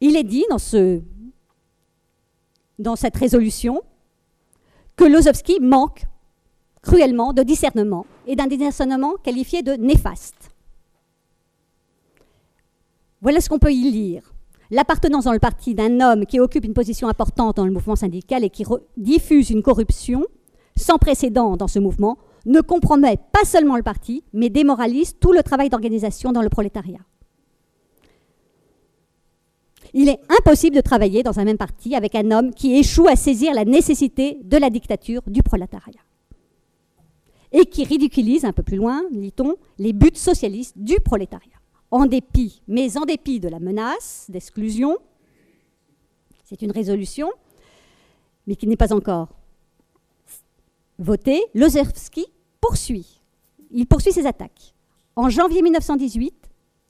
Il 0.00 0.16
est 0.16 0.24
dit 0.24 0.44
dans, 0.50 0.58
ce, 0.58 1.02
dans 2.78 2.96
cette 2.96 3.16
résolution 3.16 3.82
que 4.96 5.04
Lozovski 5.04 5.60
manque 5.60 6.04
cruellement 6.82 7.32
de 7.32 7.42
discernement 7.42 8.06
et 8.26 8.36
d'un 8.36 8.46
discernement 8.46 9.14
qualifié 9.22 9.62
de 9.62 9.72
néfaste. 9.72 10.50
Voilà 13.20 13.40
ce 13.40 13.48
qu'on 13.50 13.58
peut 13.58 13.72
y 13.72 13.90
lire. 13.90 14.32
L'appartenance 14.70 15.24
dans 15.24 15.32
le 15.32 15.38
parti 15.38 15.74
d'un 15.74 16.00
homme 16.00 16.24
qui 16.24 16.40
occupe 16.40 16.64
une 16.64 16.74
position 16.74 17.08
importante 17.08 17.56
dans 17.56 17.66
le 17.66 17.72
mouvement 17.72 17.96
syndical 17.96 18.44
et 18.44 18.50
qui 18.50 18.64
diffuse 18.96 19.50
une 19.50 19.62
corruption 19.62 20.24
sans 20.76 20.96
précédent 20.96 21.56
dans 21.56 21.68
ce 21.68 21.78
mouvement 21.78 22.16
ne 22.46 22.60
compromet 22.60 23.18
pas 23.32 23.44
seulement 23.44 23.76
le 23.76 23.82
parti, 23.82 24.24
mais 24.32 24.48
démoralise 24.48 25.18
tout 25.18 25.32
le 25.32 25.42
travail 25.42 25.68
d'organisation 25.68 26.32
dans 26.32 26.40
le 26.40 26.48
prolétariat. 26.48 27.00
Il 29.94 30.08
est 30.08 30.20
impossible 30.38 30.76
de 30.76 30.80
travailler 30.80 31.22
dans 31.22 31.38
un 31.40 31.44
même 31.44 31.58
parti 31.58 31.94
avec 31.94 32.14
un 32.14 32.30
homme 32.30 32.52
qui 32.54 32.76
échoue 32.76 33.08
à 33.08 33.16
saisir 33.16 33.54
la 33.54 33.64
nécessité 33.64 34.38
de 34.42 34.56
la 34.56 34.70
dictature 34.70 35.22
du 35.26 35.42
prolétariat 35.42 36.00
et 37.52 37.66
qui 37.66 37.84
ridiculise 37.84 38.44
un 38.44 38.52
peu 38.52 38.62
plus 38.62 38.76
loin, 38.76 39.02
lit-on, 39.10 39.56
les 39.78 39.92
buts 39.92 40.10
socialistes 40.14 40.78
du 40.78 41.00
prolétariat. 41.00 41.58
En 41.90 42.06
dépit, 42.06 42.62
mais 42.68 42.96
en 42.96 43.04
dépit 43.04 43.40
de 43.40 43.48
la 43.48 43.58
menace 43.58 44.26
d'exclusion, 44.28 44.96
c'est 46.44 46.62
une 46.62 46.70
résolution, 46.70 47.30
mais 48.46 48.54
qui 48.54 48.66
n'est 48.66 48.76
pas 48.76 48.92
encore 48.92 49.28
votée, 50.98 51.42
Lozerski 51.54 52.26
poursuit. 52.60 53.20
Il 53.72 53.86
poursuit 53.86 54.12
ses 54.12 54.26
attaques. 54.26 54.74
En 55.16 55.28
janvier 55.28 55.62
1918, 55.62 56.34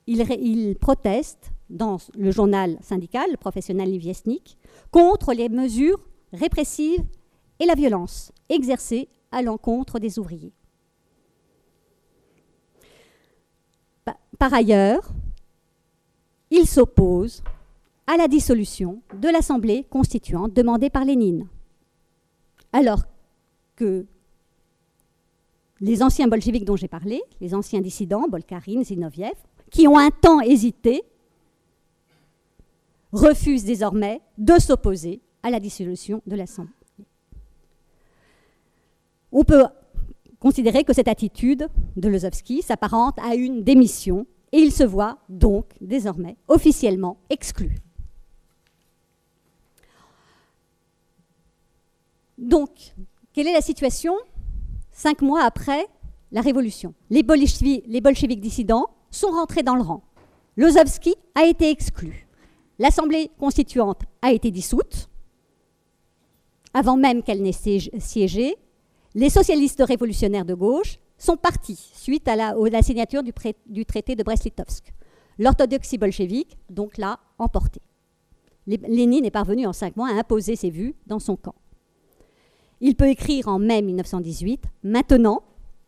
il, 0.07 0.21
il 0.43 0.77
proteste 0.77 1.53
dans 1.71 1.99
le 2.17 2.31
journal 2.31 2.77
syndical, 2.83 3.31
le 3.31 3.37
professionnel 3.37 3.91
Liviesnik, 3.91 4.59
contre 4.91 5.33
les 5.33 5.49
mesures 5.49 6.01
répressives 6.33 7.05
et 7.59 7.67
la 7.67 7.75
violence 7.75 8.33
exercée 8.49 9.09
à 9.33 9.43
l'encontre 9.43 9.99
des 9.99 10.19
ouvriers. 10.19 10.53
Par 14.39 14.55
ailleurs, 14.55 15.13
il 16.51 16.67
s'oppose 16.67 17.43
à 18.07 18.17
la 18.17 18.27
dissolution 18.27 19.03
de 19.15 19.29
l'Assemblée 19.29 19.85
constituante 19.85 20.53
demandée 20.53 20.91
par 20.91 21.05
Lénine, 21.05 21.47
alors 22.73 23.05
que 23.77 24.07
les 25.81 26.03
anciens 26.03 26.27
bolcheviks 26.27 26.65
dont 26.65 26.77
j'ai 26.77 26.89
parlé, 26.89 27.23
les 27.41 27.55
anciens 27.55 27.81
dissidents, 27.81 28.27
Bolkarine, 28.29 28.85
Zinoviev, 28.85 29.37
qui 29.71 29.87
ont 29.87 29.99
un 29.99 30.11
temps 30.11 30.41
hésité, 30.41 31.03
refuse 33.13 33.65
désormais 33.65 34.21
de 34.39 34.59
s'opposer 34.59 35.21
à 35.43 35.51
la 35.51 35.61
dissolution 35.61 36.23
de 36.27 36.37
l'Assemblée. 36.37 36.73
On 39.33 39.45
peut 39.45 39.67
considérer 40.39 40.85
que 40.85 40.93
cette 40.93 41.09
attitude 41.09 41.69
de 41.97 42.09
Lozovski 42.09 42.63
s'apparente 42.63 43.19
à 43.23 43.35
une 43.35 43.63
démission 43.63 44.27
et 44.53 44.59
il 44.59 44.73
se 44.73 44.83
voit 44.83 45.19
donc 45.29 45.67
désormais 45.81 46.37
officiellement 46.49 47.19
exclu. 47.29 47.77
Donc, 52.39 52.95
quelle 53.33 53.47
est 53.47 53.53
la 53.53 53.61
situation 53.61 54.15
cinq 54.91 55.21
mois 55.21 55.45
après 55.45 55.87
la 56.33 56.41
Révolution? 56.41 56.95
Les, 57.11 57.23
bolcheviks 57.23 58.41
dissidents 58.41 58.87
sont 59.11 59.31
rentrés 59.31 59.63
dans 59.63 59.77
le 59.77 59.83
rang. 59.83 60.03
Lozovski 60.57 61.15
a 61.35 61.45
été 61.45 61.71
exclu. 61.71 62.27
L'Assemblée 62.81 63.31
constituante 63.39 64.01
a 64.23 64.33
été 64.33 64.51
dissoute, 64.51 65.11
avant 66.73 66.97
même 66.97 67.23
qu'elle 67.23 67.43
n'ait 67.43 67.53
siégé. 67.53 68.57
Les 69.15 69.29
socialistes 69.29 69.83
révolutionnaires 69.87 70.47
de 70.47 70.55
gauche 70.55 70.99
sont 71.19 71.37
partis 71.37 71.91
suite 71.95 72.27
à 72.27 72.37
la, 72.37 72.83
signature 72.83 73.23
du, 73.23 73.85
traité 73.85 74.17
de 74.17 74.23
Brest-Litovsk. 74.23 74.95
L'orthodoxie 75.39 75.99
bolchevique, 75.99 76.57
donc, 76.71 76.97
l'a 76.97 77.21
emporté. 77.39 77.83
Lénine 78.67 79.27
est 79.27 79.31
parvenu 79.31 79.67
en 79.67 79.75
cinq 79.75 79.95
mois 79.99 80.09
à 80.09 80.15
imposer 80.15 80.57
ses 80.57 80.71
vues 80.71 80.95
dans 81.07 81.19
son 81.19 81.37
camp. 81.37 81.57
Il 82.81 82.97
peut 82.97 83.11
écrire 83.11 83.49
en 83.49 83.59
mai 83.59 83.83
1918 83.83 84.65
Maintenant, 84.85 85.43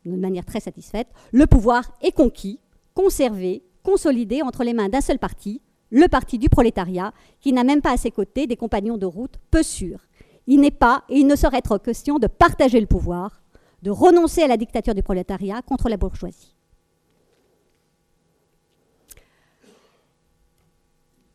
de 0.05 0.15
manière 0.15 0.45
très 0.45 0.61
satisfaite, 0.61 1.09
le 1.33 1.47
pouvoir 1.47 1.91
est 2.03 2.13
conquis, 2.13 2.61
conservé, 2.93 3.63
consolidé 3.83 4.43
entre 4.43 4.63
les 4.63 4.75
mains 4.75 4.91
d'un 4.91 5.01
seul 5.01 5.19
parti, 5.19 5.63
le 5.93 6.09
parti 6.09 6.39
du 6.39 6.49
prolétariat, 6.49 7.13
qui 7.41 7.53
n'a 7.53 7.63
même 7.63 7.83
pas 7.83 7.93
à 7.93 7.97
ses 7.97 8.11
côtés 8.11 8.47
des 8.47 8.57
compagnons 8.57 8.97
de 8.97 9.07
route 9.07 9.35
peu 9.51 9.63
sûrs. 9.63 10.01
Il 10.47 10.61
n'est 10.61 10.73
pas 10.73 11.05
et 11.09 11.19
il 11.19 11.27
ne 11.27 11.37
saurait 11.37 11.59
être 11.59 11.79
question 11.79 12.19
de 12.19 12.27
partager 12.27 12.81
le 12.81 12.87
pouvoir, 12.87 13.43
de 13.83 13.91
renoncer 13.91 14.43
à 14.43 14.49
la 14.49 14.57
dictature 14.57 14.95
du 14.95 15.03
prolétariat 15.03 15.61
contre 15.63 15.89
la 15.89 15.99
bourgeoisie. 15.99 16.57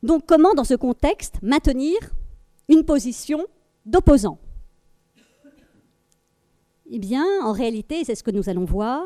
Donc 0.01 0.25
comment, 0.25 0.53
dans 0.55 0.63
ce 0.63 0.73
contexte, 0.73 1.35
maintenir 1.41 1.97
une 2.67 2.83
position 2.83 3.45
d'opposant? 3.85 4.39
Eh 6.89 6.99
bien, 6.99 7.25
en 7.43 7.51
réalité, 7.51 8.03
c'est 8.05 8.15
ce 8.15 8.23
que 8.23 8.31
nous 8.31 8.49
allons 8.49 8.65
voir, 8.65 9.03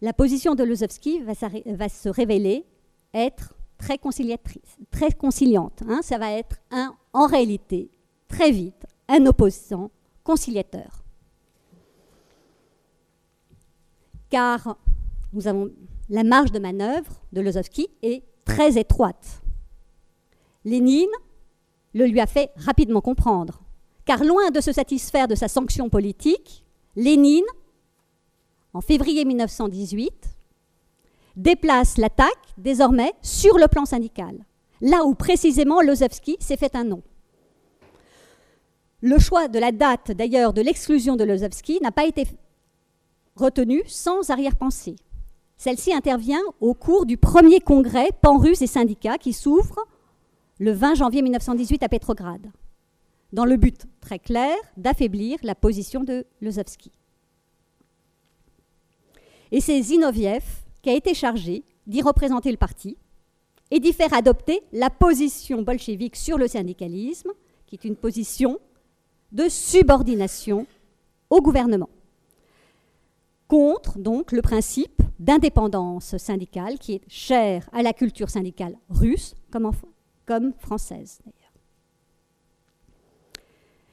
la 0.00 0.12
position 0.12 0.54
de 0.54 0.64
Lozovski 0.64 1.20
va, 1.20 1.88
se 1.88 2.08
révéler 2.08 2.64
être 3.14 3.54
très 3.76 3.98
conciliatrice, 3.98 4.76
très 4.90 5.12
conciliante. 5.12 5.82
Hein. 5.88 6.00
Ça 6.02 6.18
va 6.18 6.32
être 6.32 6.56
un, 6.70 6.94
en 7.12 7.26
réalité, 7.26 7.90
très 8.28 8.50
vite, 8.50 8.86
un 9.08 9.24
opposant 9.26 9.90
conciliateur. 10.24 11.02
Car 14.30 14.76
nous 15.32 15.46
avons, 15.46 15.70
la 16.10 16.24
marge 16.24 16.52
de 16.52 16.58
manœuvre 16.58 17.12
de 17.32 17.40
Lozovski 17.40 17.88
est 18.02 18.22
très 18.44 18.78
étroite. 18.78 19.42
Lénine 20.64 21.08
le 21.94 22.04
lui 22.04 22.20
a 22.20 22.26
fait 22.26 22.50
rapidement 22.56 23.00
comprendre 23.00 23.62
car 24.08 24.24
loin 24.24 24.50
de 24.50 24.62
se 24.62 24.72
satisfaire 24.72 25.28
de 25.28 25.34
sa 25.34 25.48
sanction 25.48 25.90
politique, 25.90 26.64
Lénine, 26.96 27.44
en 28.72 28.80
février 28.80 29.26
1918, 29.26 30.37
déplace 31.38 31.96
l'attaque 31.96 32.28
désormais 32.58 33.12
sur 33.22 33.56
le 33.58 33.68
plan 33.68 33.84
syndical, 33.84 34.44
là 34.80 35.04
où 35.04 35.14
précisément 35.14 35.80
Lozovski 35.80 36.36
s'est 36.40 36.56
fait 36.56 36.76
un 36.76 36.84
nom. 36.84 37.02
Le 39.00 39.18
choix 39.18 39.46
de 39.46 39.60
la 39.60 39.70
date 39.70 40.10
d'ailleurs 40.10 40.52
de 40.52 40.60
l'exclusion 40.60 41.14
de 41.14 41.24
Lozovski 41.24 41.78
n'a 41.80 41.92
pas 41.92 42.06
été 42.06 42.26
retenu 43.36 43.82
sans 43.86 44.28
arrière-pensée. 44.30 44.96
Celle-ci 45.56 45.94
intervient 45.94 46.42
au 46.60 46.74
cours 46.74 47.06
du 47.06 47.16
premier 47.16 47.60
congrès 47.60 48.10
pan-russe 48.20 48.62
et 48.62 48.66
syndicats 48.66 49.18
qui 49.18 49.32
s'ouvre 49.32 49.86
le 50.58 50.72
20 50.72 50.96
janvier 50.96 51.22
1918 51.22 51.84
à 51.84 51.88
Petrograd 51.88 52.50
dans 53.32 53.44
le 53.44 53.56
but 53.56 53.86
très 54.00 54.18
clair 54.18 54.56
d'affaiblir 54.76 55.38
la 55.42 55.54
position 55.54 56.02
de 56.02 56.26
Lozovski. 56.40 56.90
Et 59.52 59.60
c'est 59.60 59.80
Zinoviev 59.80 60.42
qui 60.82 60.90
a 60.90 60.94
été 60.94 61.14
chargé 61.14 61.64
d'y 61.86 62.02
représenter 62.02 62.50
le 62.50 62.56
parti 62.56 62.96
et 63.70 63.80
d'y 63.80 63.92
faire 63.92 64.12
adopter 64.14 64.62
la 64.72 64.90
position 64.90 65.62
bolchevique 65.62 66.16
sur 66.16 66.38
le 66.38 66.48
syndicalisme, 66.48 67.30
qui 67.66 67.76
est 67.76 67.84
une 67.84 67.96
position 67.96 68.58
de 69.32 69.48
subordination 69.48 70.66
au 71.28 71.42
gouvernement, 71.42 71.90
contre 73.46 73.98
donc 73.98 74.32
le 74.32 74.40
principe 74.40 75.02
d'indépendance 75.18 76.16
syndicale 76.16 76.78
qui 76.78 76.94
est 76.94 77.02
cher 77.08 77.68
à 77.72 77.82
la 77.82 77.92
culture 77.92 78.30
syndicale 78.30 78.76
russe 78.88 79.34
comme, 79.50 79.70
comme 80.24 80.52
française. 80.58 81.20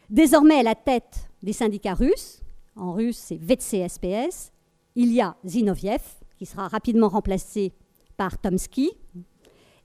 Désormais, 0.10 0.60
à 0.60 0.64
la 0.64 0.76
tête 0.76 1.30
des 1.42 1.54
syndicats 1.54 1.96
russes, 1.96 2.42
en 2.76 2.94
russe 2.94 3.18
c'est 3.18 3.38
VTC-SPS, 3.38 4.52
il 4.96 5.12
y 5.12 5.20
a 5.20 5.36
Zinoviev, 5.46 6.02
qui 6.38 6.46
sera 6.46 6.68
rapidement 6.68 7.10
remplacé 7.10 7.74
par 8.18 8.38
Tomsky, 8.40 8.92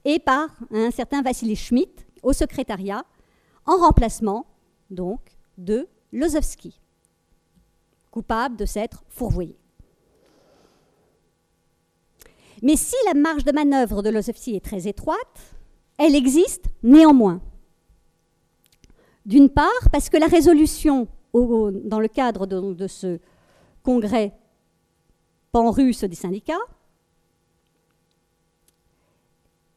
et 0.05 0.19
par 0.19 0.49
un 0.71 0.91
certain 0.91 1.23
Vassili 1.23 1.57
Schmidt 1.57 2.07
au 2.23 2.33
secrétariat, 2.33 3.05
en 3.67 3.77
remplacement 3.77 4.47
donc 4.91 5.21
de 5.59 5.87
Lozovski, 6.13 6.81
coupable 8.11 8.57
de 8.57 8.65
s'être 8.65 9.05
fourvoyé. 9.09 9.57
Mais 12.63 12.77
si 12.77 12.97
la 13.07 13.15
marge 13.15 13.45
de 13.45 13.53
manœuvre 13.53 14.03
de 14.03 14.11
Lozovski 14.11 14.57
est 14.57 14.65
très 14.65 14.87
étroite, 14.87 15.57
elle 15.99 16.15
existe 16.15 16.67
néanmoins. 16.83 17.41
D'une 19.25 19.49
part, 19.49 19.69
parce 19.93 20.09
que 20.11 20.17
la 20.17 20.27
résolution, 20.27 21.09
dans 21.33 22.01
le 22.01 22.09
cadre 22.09 22.47
de, 22.47 22.87
ce 22.87 23.19
congrès 23.83 24.33
pan-russe 25.53 26.05
des 26.05 26.17
syndicats, 26.17 26.55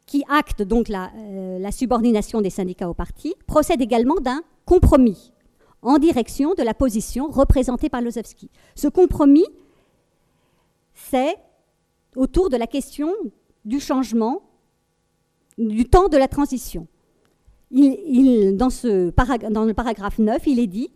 qui 0.06 0.24
acte 0.30 0.62
donc 0.62 0.90
euh, 0.90 1.60
la, 1.60 1.72
subordination 1.72 2.42
des 2.42 2.50
syndicats 2.50 2.90
au 2.90 2.94
parti, 2.94 3.34
procède 3.48 3.82
également 3.82 4.16
d'un 4.16 4.42
compromis 4.66 5.34
en 5.82 5.98
direction 5.98 6.54
de 6.54 6.64
la 6.64 6.74
position 6.74 7.30
représentée 7.30 7.90
par 7.90 8.02
Lozovski. 8.02 8.50
Ce 8.76 8.88
compromis, 8.88 9.48
c'est 10.94 11.36
autour 12.16 12.50
de 12.50 12.58
la 12.58 12.68
question 12.68 13.12
du 13.66 13.80
changement, 13.80 14.44
du 15.58 15.86
temps 15.86 16.10
de 16.10 16.18
la 16.18 16.28
transition 16.28 16.88
dans, 17.74 18.70
le 19.66 19.72
paragraphe 19.74 20.20
9, 20.20 20.48
il 20.48 20.60
est 20.60 20.68
dit 20.68 20.92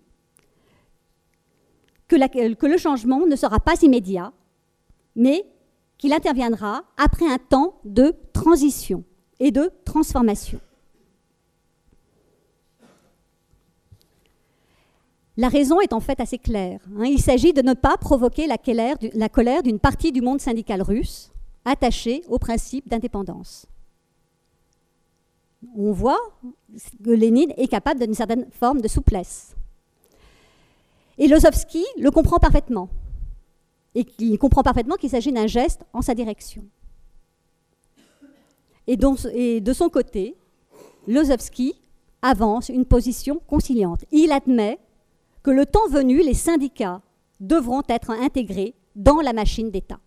que, 2.08 2.16
le 2.68 2.78
changement 2.78 3.26
ne 3.26 3.36
sera 3.36 3.60
pas 3.60 3.82
immédiat, 3.82 4.32
mais 5.18 5.46
qu'il 5.98 6.14
interviendra 6.14 6.84
après 6.96 7.26
un 7.28 7.38
temps 7.38 7.82
de 7.84 8.16
transition 8.32 9.04
et 9.42 9.52
de 9.52 9.70
transformation. 9.84 10.62
La 15.36 15.50
raison 15.50 15.82
est 15.82 15.92
en 15.92 16.00
fait 16.00 16.20
assez 16.22 16.38
claire. 16.38 16.80
Hein. 16.98 17.06
Il 17.06 17.22
s'agit 17.22 17.52
de 17.52 17.62
ne 17.62 17.74
pas 17.74 17.98
provoquer 17.98 18.48
la 18.48 18.58
colère 19.30 19.64
d'une 19.64 19.80
partie 19.80 20.14
du 20.14 20.22
monde 20.22 20.40
syndical 20.40 20.82
russe 20.82 21.32
attachée 21.66 22.24
au 22.30 22.40
principe 22.40 22.88
d'indépendance 22.88 23.68
on 25.76 25.92
voit 25.92 26.20
que 27.04 27.10
Lénine 27.10 27.54
est 27.58 27.68
capable 27.68 28.00
d'une 28.00 28.14
certaine 28.14 28.48
forme 28.52 28.82
de 28.82 28.88
souplesse. 28.88 29.56
Et 31.18 31.28
Lozovski 31.28 31.84
le 32.00 32.12
comprend 32.12 32.38
parfaitement. 32.38 32.90
Et 33.98 34.06
il 34.20 34.38
comprend 34.38 34.62
parfaitement 34.62 34.96
qu'il 34.96 35.10
s'agit 35.10 35.32
d'un 35.32 35.48
geste 35.48 35.82
en 35.92 36.04
sa 36.04 36.14
direction. 36.14 36.64
Et, 38.86 38.96
de 38.96 39.74
son 39.74 39.90
côté, 39.90 40.36
Lozovski 41.08 41.74
avance 42.22 42.70
une 42.70 42.86
position 42.86 43.42
conciliante. 43.48 44.06
Il 44.12 44.32
admet 44.32 44.78
que 45.42 45.50
le 45.50 45.66
temps 45.66 45.88
venu, 45.90 46.22
les 46.22 46.36
syndicats 46.36 47.02
devront 47.40 47.82
être 47.90 48.12
intégrés 48.12 48.76
dans 48.96 49.20
la 49.20 49.34
machine 49.34 49.72
d'État. 49.72 50.00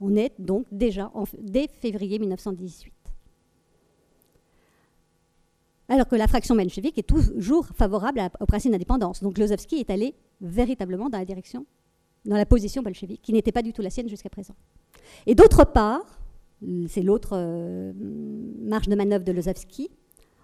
On 0.00 0.14
est 0.14 0.32
donc 0.38 0.66
déjà 0.70 1.10
dès 1.40 1.66
février 1.80 2.20
1918 2.20 2.92
alors 5.88 6.08
que 6.08 6.16
la 6.16 6.26
fraction 6.26 6.54
menchevique 6.54 6.96
est 6.96 7.02
toujours 7.02 7.66
favorable 7.74 8.22
au 8.40 8.46
principe 8.46 8.72
d'indépendance. 8.72 9.22
Donc 9.22 9.36
Lozovski 9.36 9.76
est 9.76 9.90
allé 9.90 10.14
véritablement 10.40 11.10
dans 11.10 11.18
la 11.18 11.26
direction, 11.26 11.66
dans 12.24 12.36
la 12.36 12.46
position 12.46 12.82
bolchevique, 12.82 13.22
qui 13.22 13.32
n'était 13.32 13.52
pas 13.52 13.62
du 13.62 13.72
tout 13.72 13.82
la 13.82 13.90
sienne 13.90 14.08
jusqu'à 14.08 14.28
présent. 14.28 14.54
Et 15.26 15.34
d'autre 15.34 15.64
part, 15.64 16.20
c'est 16.88 17.02
l'autre 17.02 17.32
euh, 17.34 17.92
marge 18.60 18.88
de 18.88 18.94
manœuvre 18.94 19.24
de 19.24 19.32
Lozovski, 19.32 19.90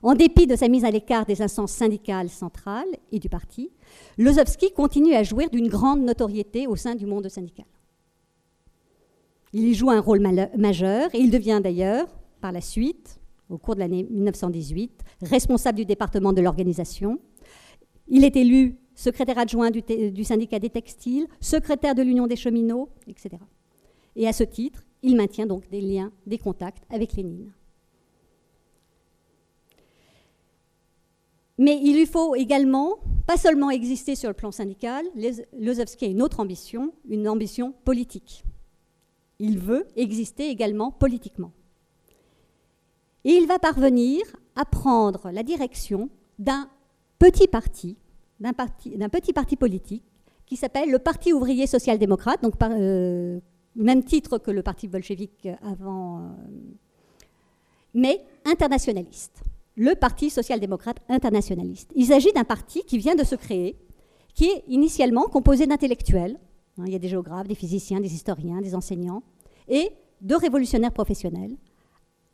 En 0.02 0.14
dépit 0.14 0.46
de 0.46 0.56
sa 0.56 0.68
mise 0.68 0.84
à 0.84 0.90
l'écart 0.90 1.26
des 1.26 1.42
instances 1.42 1.72
syndicales 1.72 2.28
centrales 2.28 2.88
et 3.12 3.18
du 3.18 3.28
parti, 3.28 3.70
Lozovski 4.16 4.72
continue 4.72 5.14
à 5.14 5.22
jouir 5.22 5.50
d'une 5.50 5.68
grande 5.68 6.02
notoriété 6.02 6.66
au 6.66 6.76
sein 6.76 6.94
du 6.94 7.06
monde 7.06 7.28
syndical. 7.28 7.66
Il 9.52 9.64
y 9.64 9.74
joue 9.74 9.90
un 9.90 10.00
rôle 10.00 10.20
majeur 10.56 11.08
et 11.14 11.18
il 11.18 11.30
devient 11.30 11.60
d'ailleurs, 11.62 12.06
par 12.40 12.52
la 12.52 12.60
suite, 12.60 13.18
au 13.48 13.56
cours 13.56 13.74
de 13.74 13.80
l'année 13.80 14.06
1918, 14.10 15.04
responsable 15.22 15.78
du 15.78 15.84
département 15.84 16.32
de 16.32 16.42
l'organisation. 16.42 17.18
Il 18.08 18.24
est 18.24 18.36
élu 18.36 18.76
secrétaire 18.98 19.38
adjoint 19.38 19.70
du, 19.70 20.24
syndicat 20.24 20.58
des 20.58 20.70
textiles, 20.70 21.28
secrétaire 21.40 21.94
de 21.94 22.02
l'Union 22.02 22.26
des 22.26 22.34
cheminots, 22.34 22.88
etc. 23.06 23.30
Et 24.16 24.26
à 24.26 24.32
ce 24.32 24.42
titre, 24.42 24.82
il 25.02 25.14
maintient 25.14 25.46
donc 25.46 25.70
des 25.70 25.80
liens, 25.80 26.10
des 26.26 26.36
contacts 26.36 26.82
avec 26.90 27.12
Lénine. 27.12 27.52
Mais 31.58 31.78
il 31.80 31.94
lui 31.94 32.06
faut 32.06 32.34
également, 32.34 32.98
pas 33.24 33.36
seulement 33.36 33.70
exister 33.70 34.16
sur 34.16 34.30
le 34.30 34.34
plan 34.34 34.50
syndical, 34.50 35.06
Lozovski 35.56 36.06
a 36.06 36.08
une 36.08 36.20
autre 36.20 36.40
ambition, 36.40 36.92
une 37.08 37.28
ambition 37.28 37.72
politique. 37.84 38.42
Il 39.38 39.60
veut 39.60 39.86
exister 39.94 40.48
également 40.48 40.90
politiquement. 40.90 41.52
Et 43.24 43.30
il 43.30 43.46
va 43.46 43.60
parvenir 43.60 44.22
à 44.56 44.64
prendre 44.64 45.30
la 45.30 45.44
direction 45.44 46.10
d'un 46.40 46.68
petit 47.20 47.46
parti, 47.46 47.96
d'un 48.40 49.08
petit 49.08 49.32
parti 49.32 49.56
politique 49.56 50.04
qui 50.46 50.56
s'appelle 50.56 50.90
le 50.90 50.98
Parti 50.98 51.32
ouvrier 51.32 51.66
social-démocrate, 51.66 52.42
donc 52.42 52.54
euh, 52.62 53.40
même 53.76 54.02
titre 54.04 54.38
que 54.38 54.50
le 54.50 54.62
Parti 54.62 54.88
bolchevique 54.88 55.48
avant, 55.62 56.20
euh, 56.20 56.22
mais 57.94 58.24
internationaliste 58.44 59.42
le 59.78 59.94
Parti 59.94 60.28
social-démocrate 60.28 60.98
internationaliste. 61.08 61.92
Il 61.94 62.06
s'agit 62.06 62.32
d'un 62.32 62.44
parti 62.44 62.82
qui 62.82 62.98
vient 62.98 63.14
de 63.14 63.22
se 63.22 63.36
créer, 63.36 63.78
qui 64.34 64.46
est 64.46 64.64
initialement 64.66 65.26
composé 65.26 65.66
d'intellectuels. 65.68 66.36
Hein, 66.78 66.84
il 66.86 66.92
y 66.92 66.96
a 66.96 66.98
des 66.98 67.08
géographes, 67.08 67.46
des 67.46 67.54
physiciens, 67.54 68.00
des 68.00 68.12
historiens, 68.12 68.60
des 68.60 68.74
enseignants, 68.74 69.22
et 69.68 69.90
de 70.20 70.34
révolutionnaires 70.34 70.92
professionnels, 70.92 71.56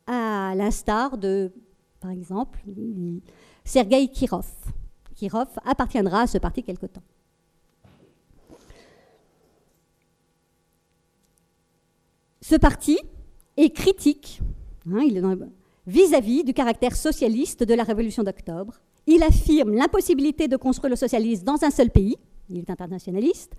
à 0.07 0.53
l'instar 0.55 1.19
de, 1.19 1.51
par 1.99 2.09
exemple, 2.09 2.63
Sergei 3.63 4.07
Kirov. 4.07 4.47
Kirov 5.15 5.47
appartiendra 5.65 6.21
à 6.21 6.27
ce 6.27 6.37
parti 6.37 6.63
quelque 6.63 6.85
temps. 6.85 7.03
Ce 12.41 12.55
parti 12.55 12.99
est 13.57 13.71
critique. 13.71 14.39
Hein, 14.91 15.07
vis-à-vis 15.87 16.43
du 16.43 16.53
caractère 16.53 16.95
socialiste 16.95 17.63
de 17.63 17.73
la 17.73 17.83
Révolution 17.83 18.23
d'octobre. 18.23 18.75
Il 19.07 19.23
affirme 19.23 19.73
l'impossibilité 19.73 20.47
de 20.47 20.57
construire 20.57 20.91
le 20.91 20.95
socialisme 20.95 21.43
dans 21.43 21.63
un 21.63 21.71
seul 21.71 21.89
pays, 21.89 22.17
il 22.49 22.59
est 22.59 22.69
internationaliste, 22.69 23.53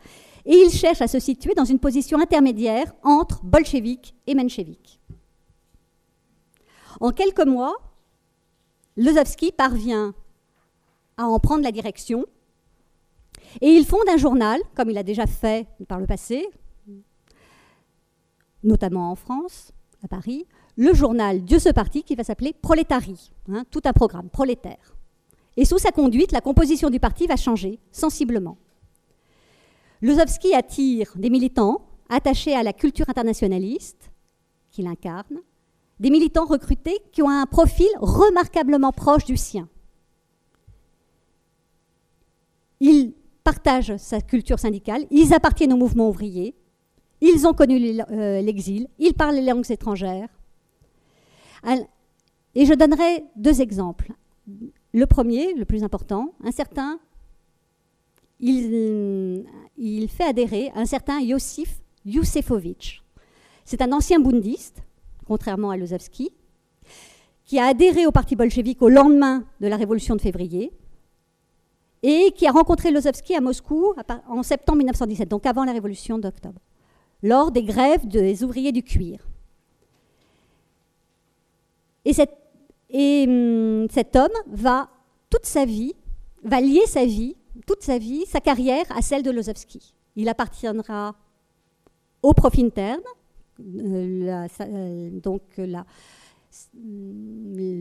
et 0.45 0.55
il 0.55 0.71
cherche 0.71 1.01
à 1.01 1.09
se 1.09 1.19
situer 1.19 1.55
dans 1.55 1.64
une 1.64 1.79
position 1.79 2.21
intermédiaire 2.21 2.92
entre 3.03 3.45
bolcheviques 3.45 4.14
et 4.27 4.35
mencheviks. 4.35 5.01
En 7.01 7.11
quelques 7.11 7.47
mois, 7.47 7.75
Lozovski 8.97 9.53
parvient 9.53 10.14
à 11.16 11.26
en 11.26 11.38
prendre 11.38 11.64
la 11.64 11.72
direction 11.72 12.26
et 13.61 13.68
il 13.68 13.85
fonde 13.85 14.09
un 14.09 14.16
journal, 14.16 14.61
comme 14.74 14.90
il 14.90 14.98
a 14.98 15.02
déjà 15.02 15.26
fait 15.26 15.66
par 15.88 15.98
le 15.98 16.07
passé, 16.07 16.48
notamment 18.62 19.11
en 19.11 19.14
France, 19.14 19.72
à 20.05 20.09
Paris, 20.09 20.46
le 20.76 20.92
journal 20.92 21.44
de 21.44 21.59
ce 21.59 21.70
parti 21.70 22.02
qui 22.02 22.14
va 22.14 22.24
s'appeler 22.24 22.52
Prolétarie, 22.52 23.33
hein, 23.48 23.64
tout 23.70 23.81
un 23.85 23.92
programme 23.92 24.29
prolétaire. 24.29 24.94
Et 25.57 25.64
sous 25.64 25.79
sa 25.79 25.90
conduite, 25.90 26.33
la 26.33 26.42
composition 26.42 26.90
du 26.90 27.00
parti 27.00 27.26
va 27.26 27.37
changer 27.37 27.79
sensiblement. 27.90 28.59
Lozovski 30.02 30.55
attire 30.55 31.12
des 31.16 31.31
militants 31.31 31.87
attachés 32.11 32.55
à 32.55 32.62
la 32.62 32.74
culture 32.74 33.09
internationaliste 33.09 34.11
qu'il 34.70 34.87
incarne, 34.87 35.40
des 35.98 36.11
militants 36.11 36.44
recrutés 36.44 36.98
qui 37.12 37.22
ont 37.22 37.31
un 37.31 37.46
profil 37.46 37.88
remarquablement 38.00 38.92
proche 38.92 39.24
du 39.24 39.38
sien. 39.38 39.66
Ils 42.80 43.14
partagent 43.44 43.96
sa 43.96 44.20
culture 44.20 44.58
syndicale, 44.58 45.06
ils 45.10 45.32
appartiennent 45.32 45.72
au 45.72 45.76
mouvement 45.76 46.08
ouvrier, 46.08 46.54
ils 47.20 47.46
ont 47.46 47.54
connu 47.54 48.00
euh, 48.10 48.40
l'exil, 48.42 48.88
ils 48.98 49.14
parlent 49.14 49.36
les 49.36 49.42
langues 49.42 49.70
étrangères, 49.70 50.28
et 52.54 52.64
je 52.64 52.74
donnerai 52.74 53.24
deux 53.36 53.60
exemples. 53.60 54.12
Le 54.92 55.06
premier, 55.06 55.52
le 55.54 55.64
plus 55.64 55.82
important, 55.82 56.34
un 56.44 56.52
certain, 56.52 56.98
il, 58.40 59.44
fait 60.08 60.24
adhérer 60.24 60.70
un 60.74 60.86
certain 60.86 61.20
Yosif 61.20 61.80
Yusefovitch. 62.04 63.02
C'est 63.64 63.82
un 63.82 63.92
ancien 63.92 64.20
bundiste, 64.20 64.82
contrairement 65.26 65.70
à 65.70 65.76
Lozovski, 65.76 66.30
qui 67.44 67.58
a 67.58 67.66
adhéré 67.66 68.06
au 68.06 68.12
parti 68.12 68.36
bolchevique 68.36 68.82
au 68.82 68.88
lendemain 68.88 69.44
de 69.60 69.66
la 69.66 69.76
révolution 69.76 70.14
de 70.16 70.20
février 70.20 70.72
et 72.02 72.32
qui 72.35 72.46
a 72.46 72.52
rencontré 72.52 72.90
Lozovski 72.90 73.35
à 73.35 73.40
Moscou 73.40 73.94
en 74.28 74.42
septembre 74.42 74.78
1917, 74.78 75.28
donc 75.28 75.46
avant 75.46 75.64
la 75.64 75.72
révolution 75.72 76.18
d'octobre, 76.18 76.61
lors 77.22 77.50
des 77.50 77.62
grèves 77.62 78.06
des 78.06 78.44
ouvriers 78.44 78.72
du 78.72 78.82
cuir. 78.82 79.26
Et, 82.04 83.24
hum, 83.26 83.87
cet 83.90 84.14
homme 84.14 84.28
va, 84.46 84.88
toute 85.28 85.44
sa 85.46 85.64
vie, 85.64 85.94
va 86.44 86.61
lier 86.61 86.87
sa 86.87 87.04
vie, 87.04 87.37
toute 87.66 87.82
sa 87.82 87.98
vie, 87.98 88.24
sa 88.26 88.40
carrière 88.40 88.85
à 88.96 89.02
celle 89.02 89.22
de 89.22 89.30
Lozovski. 89.30 89.94
Il 90.14 90.28
appartiendra 90.28 91.16
au 92.22 92.32
Profintern, 92.32 93.00
euh, 93.61 94.46
euh, 94.61 95.11
donc 95.20 95.42
la, 95.56 95.85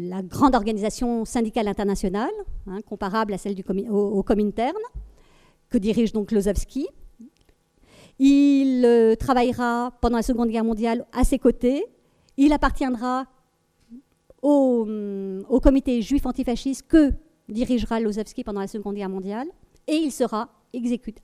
la, 0.09 0.21
grande 0.21 0.55
organisation 0.55 1.25
syndicale 1.25 1.67
internationale, 1.67 2.31
hein, 2.67 2.79
comparable 2.87 3.33
à 3.33 3.37
celle 3.37 3.55
du 3.55 3.63
au, 3.89 4.23
Comintern, 4.23 4.75
que 5.69 5.77
dirige 5.77 6.13
donc 6.13 6.31
Lozovski. 6.31 6.87
Il 8.17 8.85
euh, 8.85 9.15
travaillera 9.15 9.91
pendant 10.01 10.17
la 10.17 10.23
Seconde 10.23 10.49
Guerre 10.49 10.63
mondiale 10.63 11.05
à 11.11 11.23
ses 11.23 11.37
côtés. 11.37 11.85
Il 12.37 12.53
appartiendra 12.53 13.25
Hum, 14.45 15.43
au, 15.49 15.59
comité 15.59 16.03
juif 16.03 16.23
antifasciste 16.27 16.87
que 16.87 17.13
dirigera 17.49 17.99
Lozovski 17.99 18.43
pendant 18.43 18.59
la 18.59 18.67
Seconde 18.67 18.93
Guerre 18.93 19.09
mondiale, 19.09 19.47
et 19.87 19.95
il 19.95 20.11
sera 20.11 20.49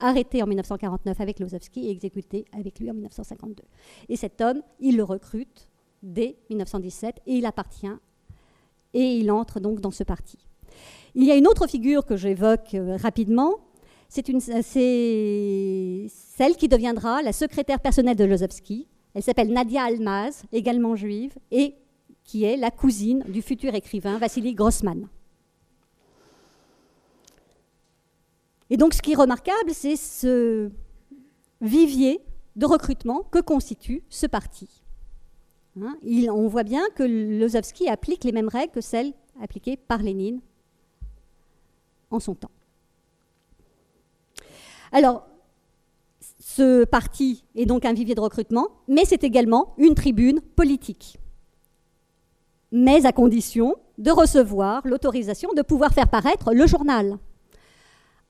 arrêté 0.00 0.42
en 0.42 0.46
1949 0.48 1.20
avec 1.20 1.38
Lozovski 1.38 1.86
et 1.86 1.90
exécuté 1.90 2.46
avec 2.52 2.80
lui 2.80 2.90
en 2.90 2.94
1952. 2.94 3.62
Et 4.08 4.16
cet 4.16 4.40
homme, 4.40 4.62
il 4.80 4.96
le 4.96 5.04
recrute 5.04 5.68
dès 6.02 6.36
1917 6.50 7.20
et 7.26 7.34
il 7.34 7.46
appartient 7.46 7.86
et 8.94 9.16
il 9.16 9.30
entre 9.30 9.60
donc 9.60 9.80
dans 9.80 9.90
ce 9.90 10.04
parti. 10.04 10.38
Il 11.14 11.24
y 11.24 11.30
a 11.30 11.36
une 11.36 11.46
autre 11.46 11.66
figure 11.66 12.04
que 12.06 12.16
j'évoque 12.16 12.74
euh, 12.74 12.96
rapidement, 12.96 13.58
c'est 14.08 14.22
celle 16.08 16.56
qui 16.56 16.68
deviendra 16.68 17.22
la 17.22 17.32
secrétaire 17.32 17.80
personnelle 17.80 18.16
de 18.16 18.24
Lozovski. 18.24 18.86
Elle 19.14 19.22
s'appelle 19.22 19.52
Nadia 19.52 19.84
Almaz, 19.84 20.42
également 20.52 20.96
juive, 20.96 21.34
et 21.50 21.74
qui 22.24 22.44
est 22.44 22.56
la 22.56 22.70
cousine 22.70 23.24
du 23.28 23.40
futur 23.42 23.74
écrivain 23.74 24.18
Vassili 24.18 24.54
Grossman. 24.54 25.08
Et 28.70 28.76
donc 28.76 28.94
ce 28.94 29.02
qui 29.02 29.12
est 29.12 29.16
remarquable, 29.16 29.72
c'est 29.72 29.96
ce 29.96 30.70
vivier 31.60 32.20
de 32.56 32.66
recrutement 32.66 33.22
que 33.22 33.38
constitue 33.38 34.02
ce 34.08 34.26
parti. 34.26 34.81
Hein, 35.80 35.96
on 36.30 36.48
voit 36.48 36.64
bien 36.64 36.82
que 36.94 37.02
Lozovski 37.02 37.88
applique 37.88 38.24
les 38.24 38.32
mêmes 38.32 38.48
règles 38.48 38.72
que 38.72 38.80
celles 38.80 39.12
appliquées 39.42 39.76
par 39.76 40.02
Lénine 40.02 40.40
en 42.10 42.20
son 42.20 42.34
temps. 42.34 42.50
Alors, 44.92 45.26
ce 46.20 46.84
parti 46.84 47.44
est 47.54 47.64
donc 47.64 47.86
un 47.86 47.94
vivier 47.94 48.14
de 48.14 48.20
recrutement, 48.20 48.68
mais 48.86 49.06
c'est 49.06 49.24
également 49.24 49.74
une 49.78 49.94
tribune 49.94 50.42
politique 50.42 51.18
mais 52.72 53.04
à 53.04 53.12
condition 53.12 53.76
de 53.98 54.10
recevoir 54.10 54.84
l'autorisation 54.86 55.52
de 55.52 55.62
pouvoir 55.62 55.92
faire 55.92 56.08
paraître 56.08 56.52
le 56.54 56.66
journal. 56.66 57.18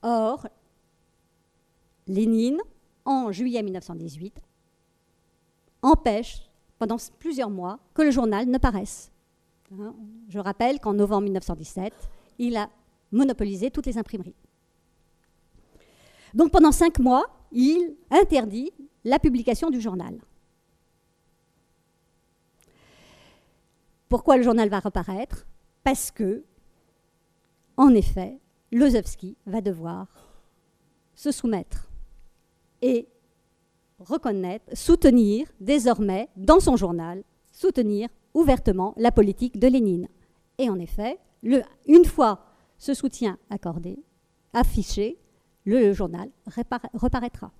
Or, 0.03 0.45
Lénine, 2.07 2.59
en 3.05 3.31
juillet 3.31 3.63
1918, 3.63 4.35
empêche 5.81 6.49
pendant 6.83 6.97
plusieurs 7.17 7.49
mois 7.49 7.79
que 7.93 8.01
le 8.01 8.11
journal 8.11 8.45
ne 8.45 8.57
paraisse. 8.57 9.09
Hein, 9.71 9.95
je 10.27 10.37
rappelle 10.37 10.81
qu'en 10.81 10.91
novembre 10.91 11.23
1917, 11.23 11.93
il 12.39 12.57
a 12.57 12.69
monopolisé 13.13 13.71
toutes 13.71 13.85
les 13.85 13.97
imprimeries. 13.97 14.35
Donc 16.33 16.51
pendant 16.51 16.73
cinq 16.73 16.99
mois, 16.99 17.25
il 17.53 17.95
interdit 18.11 18.73
la 19.05 19.17
publication 19.17 19.69
du 19.69 19.79
journal. 19.79 20.19
Pourquoi 24.09 24.35
le 24.35 24.43
journal 24.43 24.67
va 24.67 24.81
reparaître? 24.81 25.47
Parce 25.85 26.11
que 26.11 26.43
en 27.77 27.95
effet, 27.95 28.41
Lozovski 28.73 29.37
va 29.45 29.61
devoir 29.61 30.07
se 31.15 31.31
soumettre 31.31 31.87
et 32.81 33.07
reconnaître, 33.99 34.65
soutenir 34.73 35.47
désormais 35.59 36.29
dans 36.35 36.59
son 36.59 36.75
journal, 36.75 37.23
soutenir 37.51 38.09
ouvertement 38.33 38.93
la 38.97 39.11
politique 39.11 39.59
de 39.59 39.67
Lénine. 39.67 40.07
Et 40.57 40.69
en 40.69 40.79
effet, 40.79 41.19
une 41.87 42.05
fois 42.05 42.45
ce 42.77 42.93
soutien 42.93 43.37
accordé, 43.49 43.97
affiché, 44.53 45.17
le 45.65 45.93
journal 45.93 46.29
reparaîtra. 46.95 47.51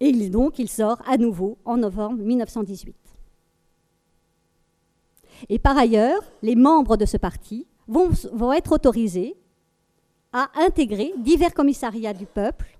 Et 0.00 0.12
donc, 0.28 0.58
il 0.58 0.68
sort 0.68 1.00
à 1.06 1.16
nouveau 1.16 1.58
en 1.64 1.76
novembre 1.76 2.22
1918. 2.22 2.94
Et 5.48 5.58
par 5.58 5.78
ailleurs, 5.78 6.22
les 6.42 6.56
membres 6.56 6.96
de 6.96 7.06
ce 7.06 7.16
parti 7.16 7.66
vont, 7.86 8.10
vont 8.32 8.52
être 8.52 8.72
autorisés 8.72 9.36
à 10.32 10.50
intégrer 10.56 11.12
divers 11.18 11.54
commissariats 11.54 12.14
du 12.14 12.26
peuple, 12.26 12.71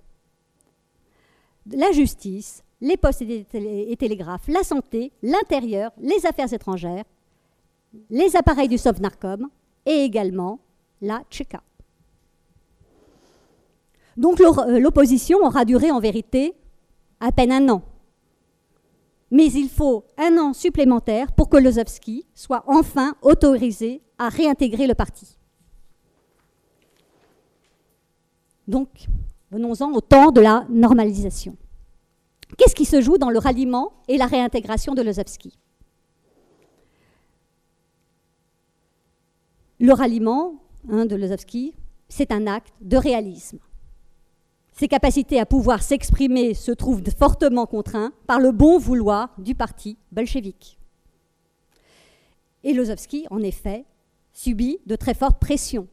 la 1.71 1.93
justice, 1.93 2.63
les 2.81 2.97
postes 2.97 3.23
et 3.23 3.97
télégraphes, 3.97 4.49
la 4.49 4.63
santé, 4.63 5.13
l'intérieur, 5.23 5.93
les 5.99 6.27
affaires 6.27 6.53
étrangères, 6.53 7.05
les 8.11 8.37
appareils 8.37 8.69
du 8.69 8.79
Sovnarkom 8.79 9.49
et 9.87 10.05
également 10.05 10.61
la 11.01 11.23
Tchéka. 11.31 11.63
Donc 14.17 14.41
euh, 14.41 14.79
l'opposition 14.79 15.39
aura 15.39 15.65
duré 15.65 15.91
en 15.91 16.01
vérité 16.01 16.55
à 17.21 17.33
peine 17.33 17.53
un 17.53 17.69
an. 17.69 17.83
Mais 19.31 19.47
il 19.47 19.71
faut 19.71 20.05
un 20.19 20.37
an 20.37 20.53
supplémentaire 20.53 21.33
pour 21.33 21.49
que 21.49 21.57
Lozovski 21.57 22.27
soit 22.35 22.65
enfin 22.67 23.15
autorisé 23.23 24.03
à 24.19 24.29
réintégrer 24.29 24.87
le 24.87 24.95
parti. 24.95 25.39
Donc, 28.69 29.07
venons-en 29.53 29.93
au 29.93 30.01
temps 30.01 30.33
de 30.33 30.41
la 30.41 30.67
normalisation. 30.71 31.57
Qu'est-ce 32.57 32.75
qui 32.75 32.87
se 32.87 33.01
joue 33.01 33.19
dans 33.19 33.31
le 33.31 33.39
ralliement 33.39 33.93
et 34.09 34.17
la 34.17 34.27
réintégration 34.27 34.95
de 34.95 35.03
Lozovski? 35.03 35.59
Le 39.79 39.93
ralliement 39.93 40.55
hein, 40.91 41.05
de 41.05 41.17
Lozovski, 41.17 41.75
c'est 42.09 42.33
un 42.33 42.47
acte 42.47 42.73
de 42.81 42.97
réalisme. 42.97 43.59
Ses 44.73 44.89
capacités 44.89 45.39
à 45.39 45.45
pouvoir 45.45 45.83
s'exprimer 45.83 46.55
se 46.55 46.73
trouvent 46.73 47.03
fortement 47.19 47.67
contraintes 47.67 48.15
par 48.27 48.41
le 48.41 48.53
bon 48.53 48.79
vouloir 48.79 49.35
du 49.39 49.55
parti 49.55 49.99
bolchevique. 50.13 50.79
Et 52.65 52.73
Lozovski, 52.73 53.27
en 53.31 53.41
effet, 53.41 53.85
subit 54.33 54.79
de 54.87 54.97
très 54.97 55.15
fortes 55.15 55.39
pressions 55.39 55.89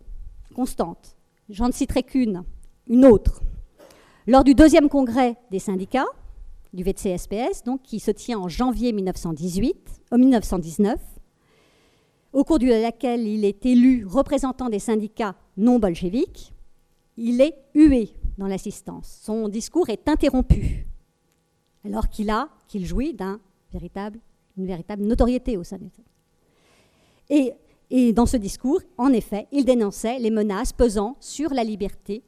constantes. 0.55 1.17
J'en 1.49 1.67
ne 1.67 1.73
citerai 1.73 2.03
qu'une, 2.03 2.43
une 2.87 3.05
autre. 3.05 3.41
Lors 4.29 4.43
du 4.43 4.53
deuxième 4.53 4.89
congrès 4.89 5.37
des 5.49 5.57
syndicats, 5.57 6.05
du 6.71 6.83
VCSPS, 6.83 7.63
donc, 7.65 7.81
qui 7.81 7.99
se 7.99 8.11
tient 8.11 8.37
en 8.37 8.47
janvier 8.47 8.93
1918, 8.93 10.03
au 10.11 10.17
1919, 10.17 10.99
au 12.33 12.43
cours 12.43 12.59
de 12.59 12.67
laquelle 12.67 13.25
il 13.25 13.43
est 13.43 13.65
élu 13.65 14.05
représentant 14.05 14.69
des 14.69 14.77
syndicats 14.77 15.33
non 15.57 15.79
bolcheviques, 15.79 16.53
il 17.17 17.41
est 17.41 17.55
hué 17.73 18.13
dans 18.37 18.45
l'assistance. 18.45 19.19
Son 19.23 19.49
discours 19.49 19.89
est 19.89 20.07
interrompu, 20.07 20.85
alors 21.83 22.07
qu'il 22.07 22.29
a, 22.29 22.49
qu'il 22.67 22.85
jouit 22.85 23.15
d'un 23.15 23.39
véritable, 23.73 24.19
une 24.59 24.67
véritable 24.67 25.05
notoriété 25.05 25.57
au 25.57 25.63
sein 25.63 25.77
de 25.77 25.89
et, 27.31 27.53
et 27.89 28.13
dans 28.13 28.27
ce 28.27 28.37
discours, 28.37 28.81
en 28.99 29.11
effet, 29.11 29.47
il 29.51 29.65
dénonçait 29.65 30.19
les 30.19 30.29
menaces 30.29 30.71
pesant 30.71 31.17
sur 31.19 31.51
la 31.51 31.63
liberté 31.63 32.21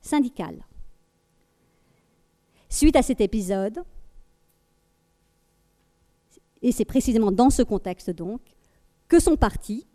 syndicale. 0.00 0.64
Suite 2.70 2.96
à 2.96 3.02
cet 3.02 3.20
épisode, 3.20 3.82
et 6.62 6.72
c'est 6.72 6.84
précisément 6.84 7.32
dans 7.32 7.50
ce 7.50 7.62
contexte 7.62 8.10
donc 8.10 8.40
que 9.08 9.18
son 9.18 9.36
parti, 9.36 9.86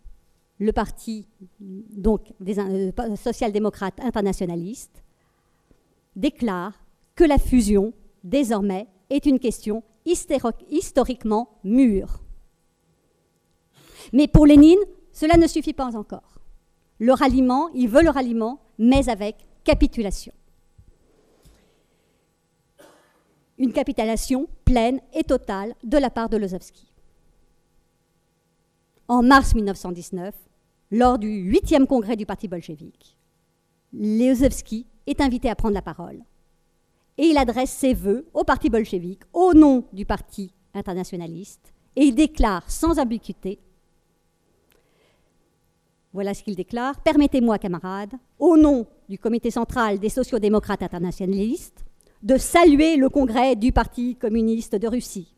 le 0.58 0.72
parti 0.72 1.26
donc 1.58 2.32
des 2.38 2.58
euh, 2.58 3.16
social-démocrates 3.16 3.98
internationalistes, 4.00 5.02
déclare 6.14 6.74
que 7.14 7.24
la 7.24 7.38
fusion, 7.38 7.94
désormais, 8.22 8.86
est 9.10 9.24
une 9.24 9.38
question 9.38 9.82
historiquement 10.04 11.48
mûre. 11.64 12.20
Mais 14.12 14.28
pour 14.28 14.46
Lénine, 14.46 14.78
cela 15.12 15.36
ne 15.38 15.46
suffit 15.46 15.72
pas 15.72 15.96
encore. 15.96 16.40
Le 16.98 17.12
ralliement, 17.12 17.68
il 17.74 17.88
veut 17.88 18.02
le 18.02 18.10
ralliement, 18.10 18.60
mais 18.78 19.08
avec 19.08 19.36
capitulation. 19.64 20.32
Une 23.58 23.72
capitulation 23.72 24.48
pleine 24.64 25.00
et 25.14 25.24
totale 25.24 25.74
de 25.82 25.96
la 25.96 26.10
part 26.10 26.28
de 26.28 26.36
Lozovski. 26.36 26.92
En 29.08 29.22
mars 29.22 29.54
1919, 29.54 30.34
lors 30.90 31.18
du 31.18 31.28
huitième 31.28 31.86
congrès 31.86 32.16
du 32.16 32.26
Parti 32.26 32.48
bolchevique, 32.48 33.16
Lozovski 33.92 34.86
est 35.06 35.20
invité 35.20 35.48
à 35.48 35.54
prendre 35.54 35.74
la 35.74 35.82
parole. 35.82 36.22
Et 37.18 37.26
il 37.28 37.38
adresse 37.38 37.70
ses 37.70 37.94
vœux 37.94 38.26
au 38.34 38.44
parti 38.44 38.68
bolchevique 38.68 39.22
au 39.32 39.54
nom 39.54 39.84
du 39.92 40.04
parti 40.04 40.52
internationaliste 40.74 41.72
et 41.94 42.04
il 42.04 42.14
déclare 42.14 42.70
sans 42.70 42.98
ambiguïté 42.98 43.58
voilà 46.16 46.32
ce 46.32 46.42
qu'il 46.42 46.56
déclare. 46.56 46.98
Permettez-moi, 47.02 47.58
camarades, 47.58 48.14
au 48.38 48.56
nom 48.56 48.86
du 49.06 49.18
comité 49.18 49.50
central 49.50 49.98
des 49.98 50.08
sociodémocrates 50.08 50.82
internationalistes, 50.82 51.84
de 52.26 52.38
saluer 52.38 52.96
le 52.96 53.08
congrès 53.08 53.54
du 53.54 53.70
Parti 53.70 54.16
communiste 54.16 54.74
de 54.74 54.88
Russie. 54.88 55.36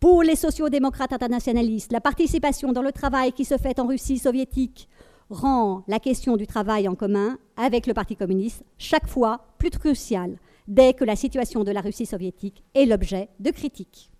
Pour 0.00 0.24
les 0.24 0.34
sociodémocrates 0.34 1.12
internationalistes, 1.12 1.92
la 1.92 2.00
participation 2.00 2.72
dans 2.72 2.82
le 2.82 2.90
travail 2.90 3.30
qui 3.30 3.44
se 3.44 3.56
fait 3.56 3.78
en 3.78 3.86
Russie 3.86 4.18
soviétique 4.18 4.88
rend 5.30 5.84
la 5.86 6.00
question 6.00 6.36
du 6.36 6.48
travail 6.48 6.88
en 6.88 6.96
commun 6.96 7.38
avec 7.56 7.86
le 7.86 7.94
Parti 7.94 8.16
communiste 8.16 8.64
chaque 8.78 9.06
fois 9.06 9.46
plus 9.58 9.70
cruciale 9.70 10.38
dès 10.66 10.92
que 10.92 11.04
la 11.04 11.14
situation 11.14 11.62
de 11.62 11.70
la 11.70 11.82
Russie 11.82 12.04
soviétique 12.06 12.64
est 12.74 12.86
l'objet 12.86 13.28
de 13.38 13.52
critiques. 13.52 14.10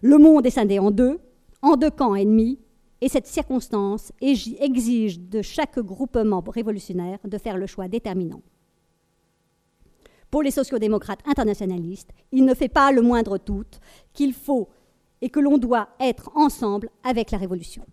Le 0.00 0.16
monde 0.16 0.46
est 0.46 0.50
scindé 0.50 0.78
en 0.78 0.90
deux, 0.90 1.20
en 1.60 1.76
deux 1.76 1.90
camps 1.90 2.14
ennemis, 2.14 2.58
et 3.02 3.10
cette 3.10 3.26
circonstance 3.26 4.10
exige 4.22 5.20
de 5.20 5.42
chaque 5.42 5.78
groupement 5.80 6.42
révolutionnaire 6.46 7.18
de 7.24 7.36
faire 7.36 7.58
le 7.58 7.66
choix 7.66 7.88
déterminant. 7.88 8.40
Pour 10.34 10.42
les 10.42 10.50
sociodémocrates 10.50 11.20
internationalistes, 11.26 12.10
il 12.32 12.44
ne 12.44 12.54
fait 12.54 12.68
pas 12.68 12.90
le 12.90 13.02
moindre 13.02 13.38
doute 13.38 13.78
qu'il 14.12 14.32
faut 14.32 14.68
et 15.20 15.30
que 15.30 15.38
l'on 15.38 15.58
doit 15.58 15.90
être 16.00 16.28
ensemble 16.34 16.90
avec 17.04 17.30
la 17.30 17.38
révolution. 17.38 17.86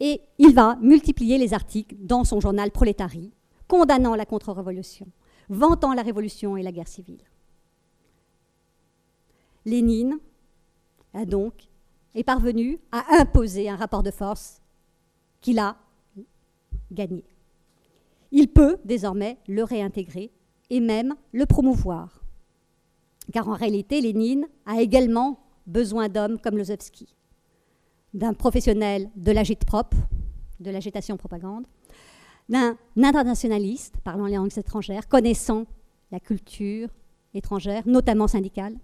et 0.00 0.22
il 0.38 0.54
va 0.54 0.76
multiplier 0.80 1.36
les 1.36 1.52
articles 1.52 1.94
dans 1.98 2.24
son 2.24 2.40
journal 2.40 2.70
Prolétarie, 2.70 3.34
condamnant 3.68 4.14
la 4.14 4.24
contre-révolution, 4.24 5.08
vantant 5.50 5.92
la 5.92 6.00
révolution 6.00 6.56
et 6.56 6.62
la 6.62 6.72
guerre 6.72 6.88
civile. 6.88 7.22
Lénine 9.66 10.18
a 11.12 11.26
donc 11.26 11.68
est 12.14 12.24
parvenu 12.24 12.80
à 12.92 13.20
imposer 13.20 13.68
un 13.68 13.76
rapport 13.76 14.02
de 14.02 14.10
force 14.10 14.62
qu'il 15.42 15.58
a 15.58 15.76
gagné. 16.90 17.24
Il 18.32 18.48
peut 18.48 18.78
désormais 18.84 19.38
le 19.46 19.62
réintégrer 19.62 20.32
et 20.70 20.80
même 20.80 21.14
le 21.32 21.46
promouvoir. 21.46 22.24
Car 23.32 23.48
en 23.48 23.54
réalité, 23.54 24.00
Lénine 24.00 24.48
a 24.66 24.80
également 24.80 25.38
besoin 25.66 26.08
d'hommes 26.08 26.38
comme 26.40 26.58
Lozovski 26.58 27.14
d'un 28.14 28.34
professionnel 28.34 29.10
de 29.16 29.32
l'agite-propre, 29.32 29.96
de 30.60 30.70
l'agitation 30.70 31.16
propagande, 31.16 31.66
d'un 32.48 32.76
internationaliste 32.96 33.96
parlant 34.04 34.26
les 34.26 34.36
langues 34.36 34.56
étrangères, 34.58 35.08
connaissant 35.08 35.64
la 36.10 36.20
culture 36.20 36.88
étrangère, 37.34 37.82
notamment 37.86 38.28
syndicale, 38.28 38.76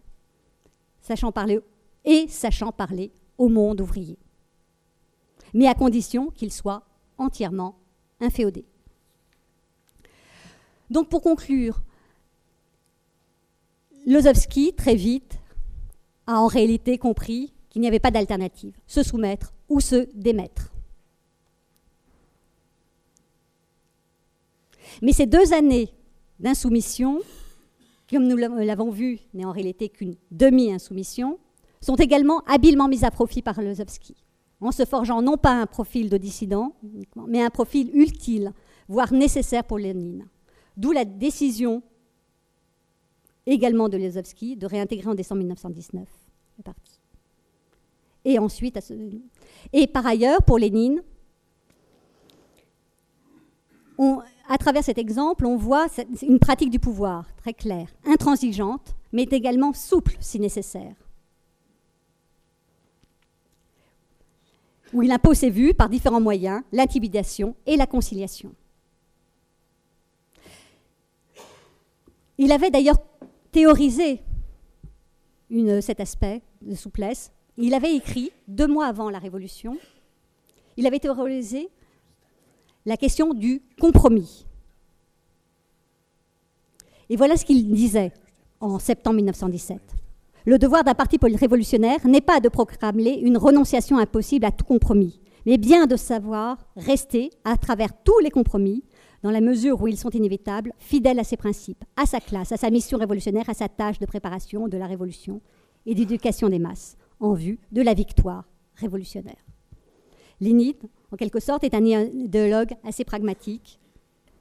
sachant 1.00 1.32
parler 1.32 1.60
et 2.04 2.26
sachant 2.28 2.72
parler 2.72 3.12
au 3.36 3.48
monde 3.48 3.80
ouvrier, 3.80 4.18
mais 5.52 5.66
à 5.66 5.74
condition 5.74 6.30
qu'il 6.30 6.52
soit 6.52 6.82
entièrement 7.18 7.76
inféodé. 8.20 8.64
Donc 10.90 11.08
pour 11.08 11.22
conclure, 11.22 11.82
Lozovski, 14.06 14.72
très 14.74 14.94
vite, 14.94 15.38
a 16.26 16.40
en 16.40 16.46
réalité 16.46 16.98
compris 16.98 17.52
qu'il 17.68 17.82
n'y 17.82 17.88
avait 17.88 17.98
pas 17.98 18.10
d'alternative, 18.10 18.74
se 18.86 19.02
soumettre 19.02 19.52
ou 19.68 19.80
se 19.80 20.08
démettre. 20.14 20.72
Mais 25.02 25.12
ces 25.12 25.26
deux 25.26 25.52
années 25.52 25.92
d'insoumission, 26.40 27.20
comme 28.10 28.26
nous 28.26 28.36
l'avons 28.36 28.90
vu, 28.90 29.20
n'est 29.34 29.44
en 29.44 29.52
réalité 29.52 29.90
qu'une 29.90 30.16
demi-insoumission, 30.30 31.38
sont 31.80 31.96
également 31.96 32.40
habilement 32.46 32.88
mis 32.88 33.04
à 33.04 33.10
profit 33.10 33.42
par 33.42 33.60
Lozovski, 33.60 34.16
en 34.60 34.72
se 34.72 34.84
forgeant 34.84 35.22
non 35.22 35.36
pas 35.36 35.52
un 35.52 35.66
profil 35.66 36.08
de 36.08 36.16
dissident, 36.16 36.74
mais 37.26 37.42
un 37.42 37.50
profil 37.50 37.90
utile, 37.94 38.52
voire 38.88 39.12
nécessaire 39.12 39.64
pour 39.64 39.78
Lénine. 39.78 40.26
D'où 40.78 40.92
la 40.92 41.04
décision 41.04 41.82
également 43.46 43.88
de 43.88 43.96
Lozovski 43.96 44.56
de 44.56 44.66
réintégrer 44.66 45.10
en 45.10 45.14
décembre 45.14 45.40
1919 45.40 46.08
le 46.58 46.62
parti. 46.62 47.00
Et 48.24 48.38
ensuite, 48.38 48.78
et 49.72 49.86
par 49.88 50.06
ailleurs, 50.06 50.42
pour 50.42 50.58
Lénine, 50.58 51.02
à 54.48 54.58
travers 54.58 54.84
cet 54.84 54.98
exemple, 54.98 55.46
on 55.46 55.56
voit 55.56 55.88
une 56.22 56.38
pratique 56.38 56.70
du 56.70 56.78
pouvoir 56.78 57.26
très 57.38 57.54
claire, 57.54 57.88
intransigeante, 58.06 58.94
mais 59.12 59.24
également 59.24 59.72
souple 59.72 60.16
si 60.20 60.38
nécessaire. 60.38 60.94
Où 64.92 65.02
il 65.02 65.10
impose 65.10 65.38
ses 65.38 65.50
vues 65.50 65.74
par 65.74 65.88
différents 65.88 66.20
moyens, 66.20 66.62
l'intimidation 66.70 67.56
et 67.66 67.76
la 67.76 67.86
conciliation. 67.86 68.54
Il 72.38 72.52
avait 72.52 72.70
d'ailleurs 72.70 72.98
théorisé 73.50 74.22
cet 75.80 76.00
aspect 76.00 76.42
de 76.62 76.74
souplesse. 76.74 77.32
Il 77.56 77.74
avait 77.74 77.94
écrit, 77.94 78.30
deux 78.46 78.68
mois 78.68 78.86
avant 78.86 79.10
la 79.10 79.18
Révolution, 79.18 79.76
il 80.76 80.86
avait 80.86 81.00
théorisé 81.00 81.68
la 82.86 82.96
question 82.96 83.34
du 83.34 83.60
compromis. 83.80 84.46
Et 87.10 87.16
voilà 87.16 87.36
ce 87.36 87.44
qu'il 87.44 87.72
disait 87.72 88.12
en 88.60 88.78
septembre 88.78 89.16
1917. 89.16 89.80
Le 90.46 90.58
devoir 90.58 90.84
d'un 90.84 90.94
parti 90.94 91.18
révolutionnaire 91.20 92.06
n'est 92.06 92.20
pas 92.20 92.40
de 92.40 92.48
proclamer 92.48 93.18
une 93.20 93.36
renonciation 93.36 93.98
impossible 93.98 94.46
à 94.46 94.52
tout 94.52 94.64
compromis, 94.64 95.20
mais 95.44 95.58
bien 95.58 95.86
de 95.86 95.96
savoir 95.96 96.58
rester, 96.76 97.30
à 97.44 97.56
travers 97.56 97.90
tous 98.04 98.18
les 98.20 98.30
compromis, 98.30 98.84
dans 99.22 99.30
la 99.30 99.40
mesure 99.40 99.80
où 99.82 99.88
ils 99.88 99.98
sont 99.98 100.10
inévitables, 100.10 100.72
fidèle 100.78 101.18
à 101.18 101.24
ses 101.24 101.36
principes, 101.36 101.84
à 101.96 102.06
sa 102.06 102.20
classe, 102.20 102.52
à 102.52 102.56
sa 102.56 102.70
mission 102.70 102.98
révolutionnaire, 102.98 103.48
à 103.48 103.54
sa 103.54 103.68
tâche 103.68 103.98
de 103.98 104.06
préparation 104.06 104.68
de 104.68 104.76
la 104.76 104.86
révolution 104.86 105.40
et 105.86 105.94
d'éducation 105.94 106.48
des 106.48 106.58
masses, 106.58 106.96
en 107.20 107.34
vue 107.34 107.58
de 107.72 107.82
la 107.82 107.94
victoire 107.94 108.44
révolutionnaire. 108.76 109.44
Lénine, 110.40 110.74
en 111.10 111.16
quelque 111.16 111.40
sorte, 111.40 111.64
est 111.64 111.74
un 111.74 111.84
idéologue 111.84 112.74
assez 112.84 113.04
pragmatique, 113.04 113.80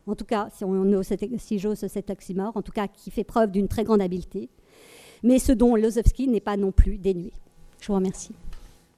en 0.05 0.15
tout 0.15 0.25
cas, 0.25 0.47
si, 0.55 0.63
on 0.63 1.01
si 1.37 1.59
j'ose 1.59 1.85
cet 1.87 2.09
oxymore, 2.09 2.55
en 2.55 2.61
tout 2.61 2.71
cas, 2.71 2.87
qui 2.87 3.11
fait 3.11 3.25
preuve 3.25 3.51
d'une 3.51 3.67
très 3.67 3.83
grande 3.83 4.01
habileté, 4.01 4.49
mais 5.23 5.39
ce 5.39 5.51
dont 5.51 5.75
Lozovski 5.75 6.27
n'est 6.27 6.39
pas 6.39 6.55
non 6.55 6.71
plus 6.71 6.97
dénué. 6.97 7.33
Je 7.81 7.87
vous 7.87 7.95
remercie. 7.95 8.33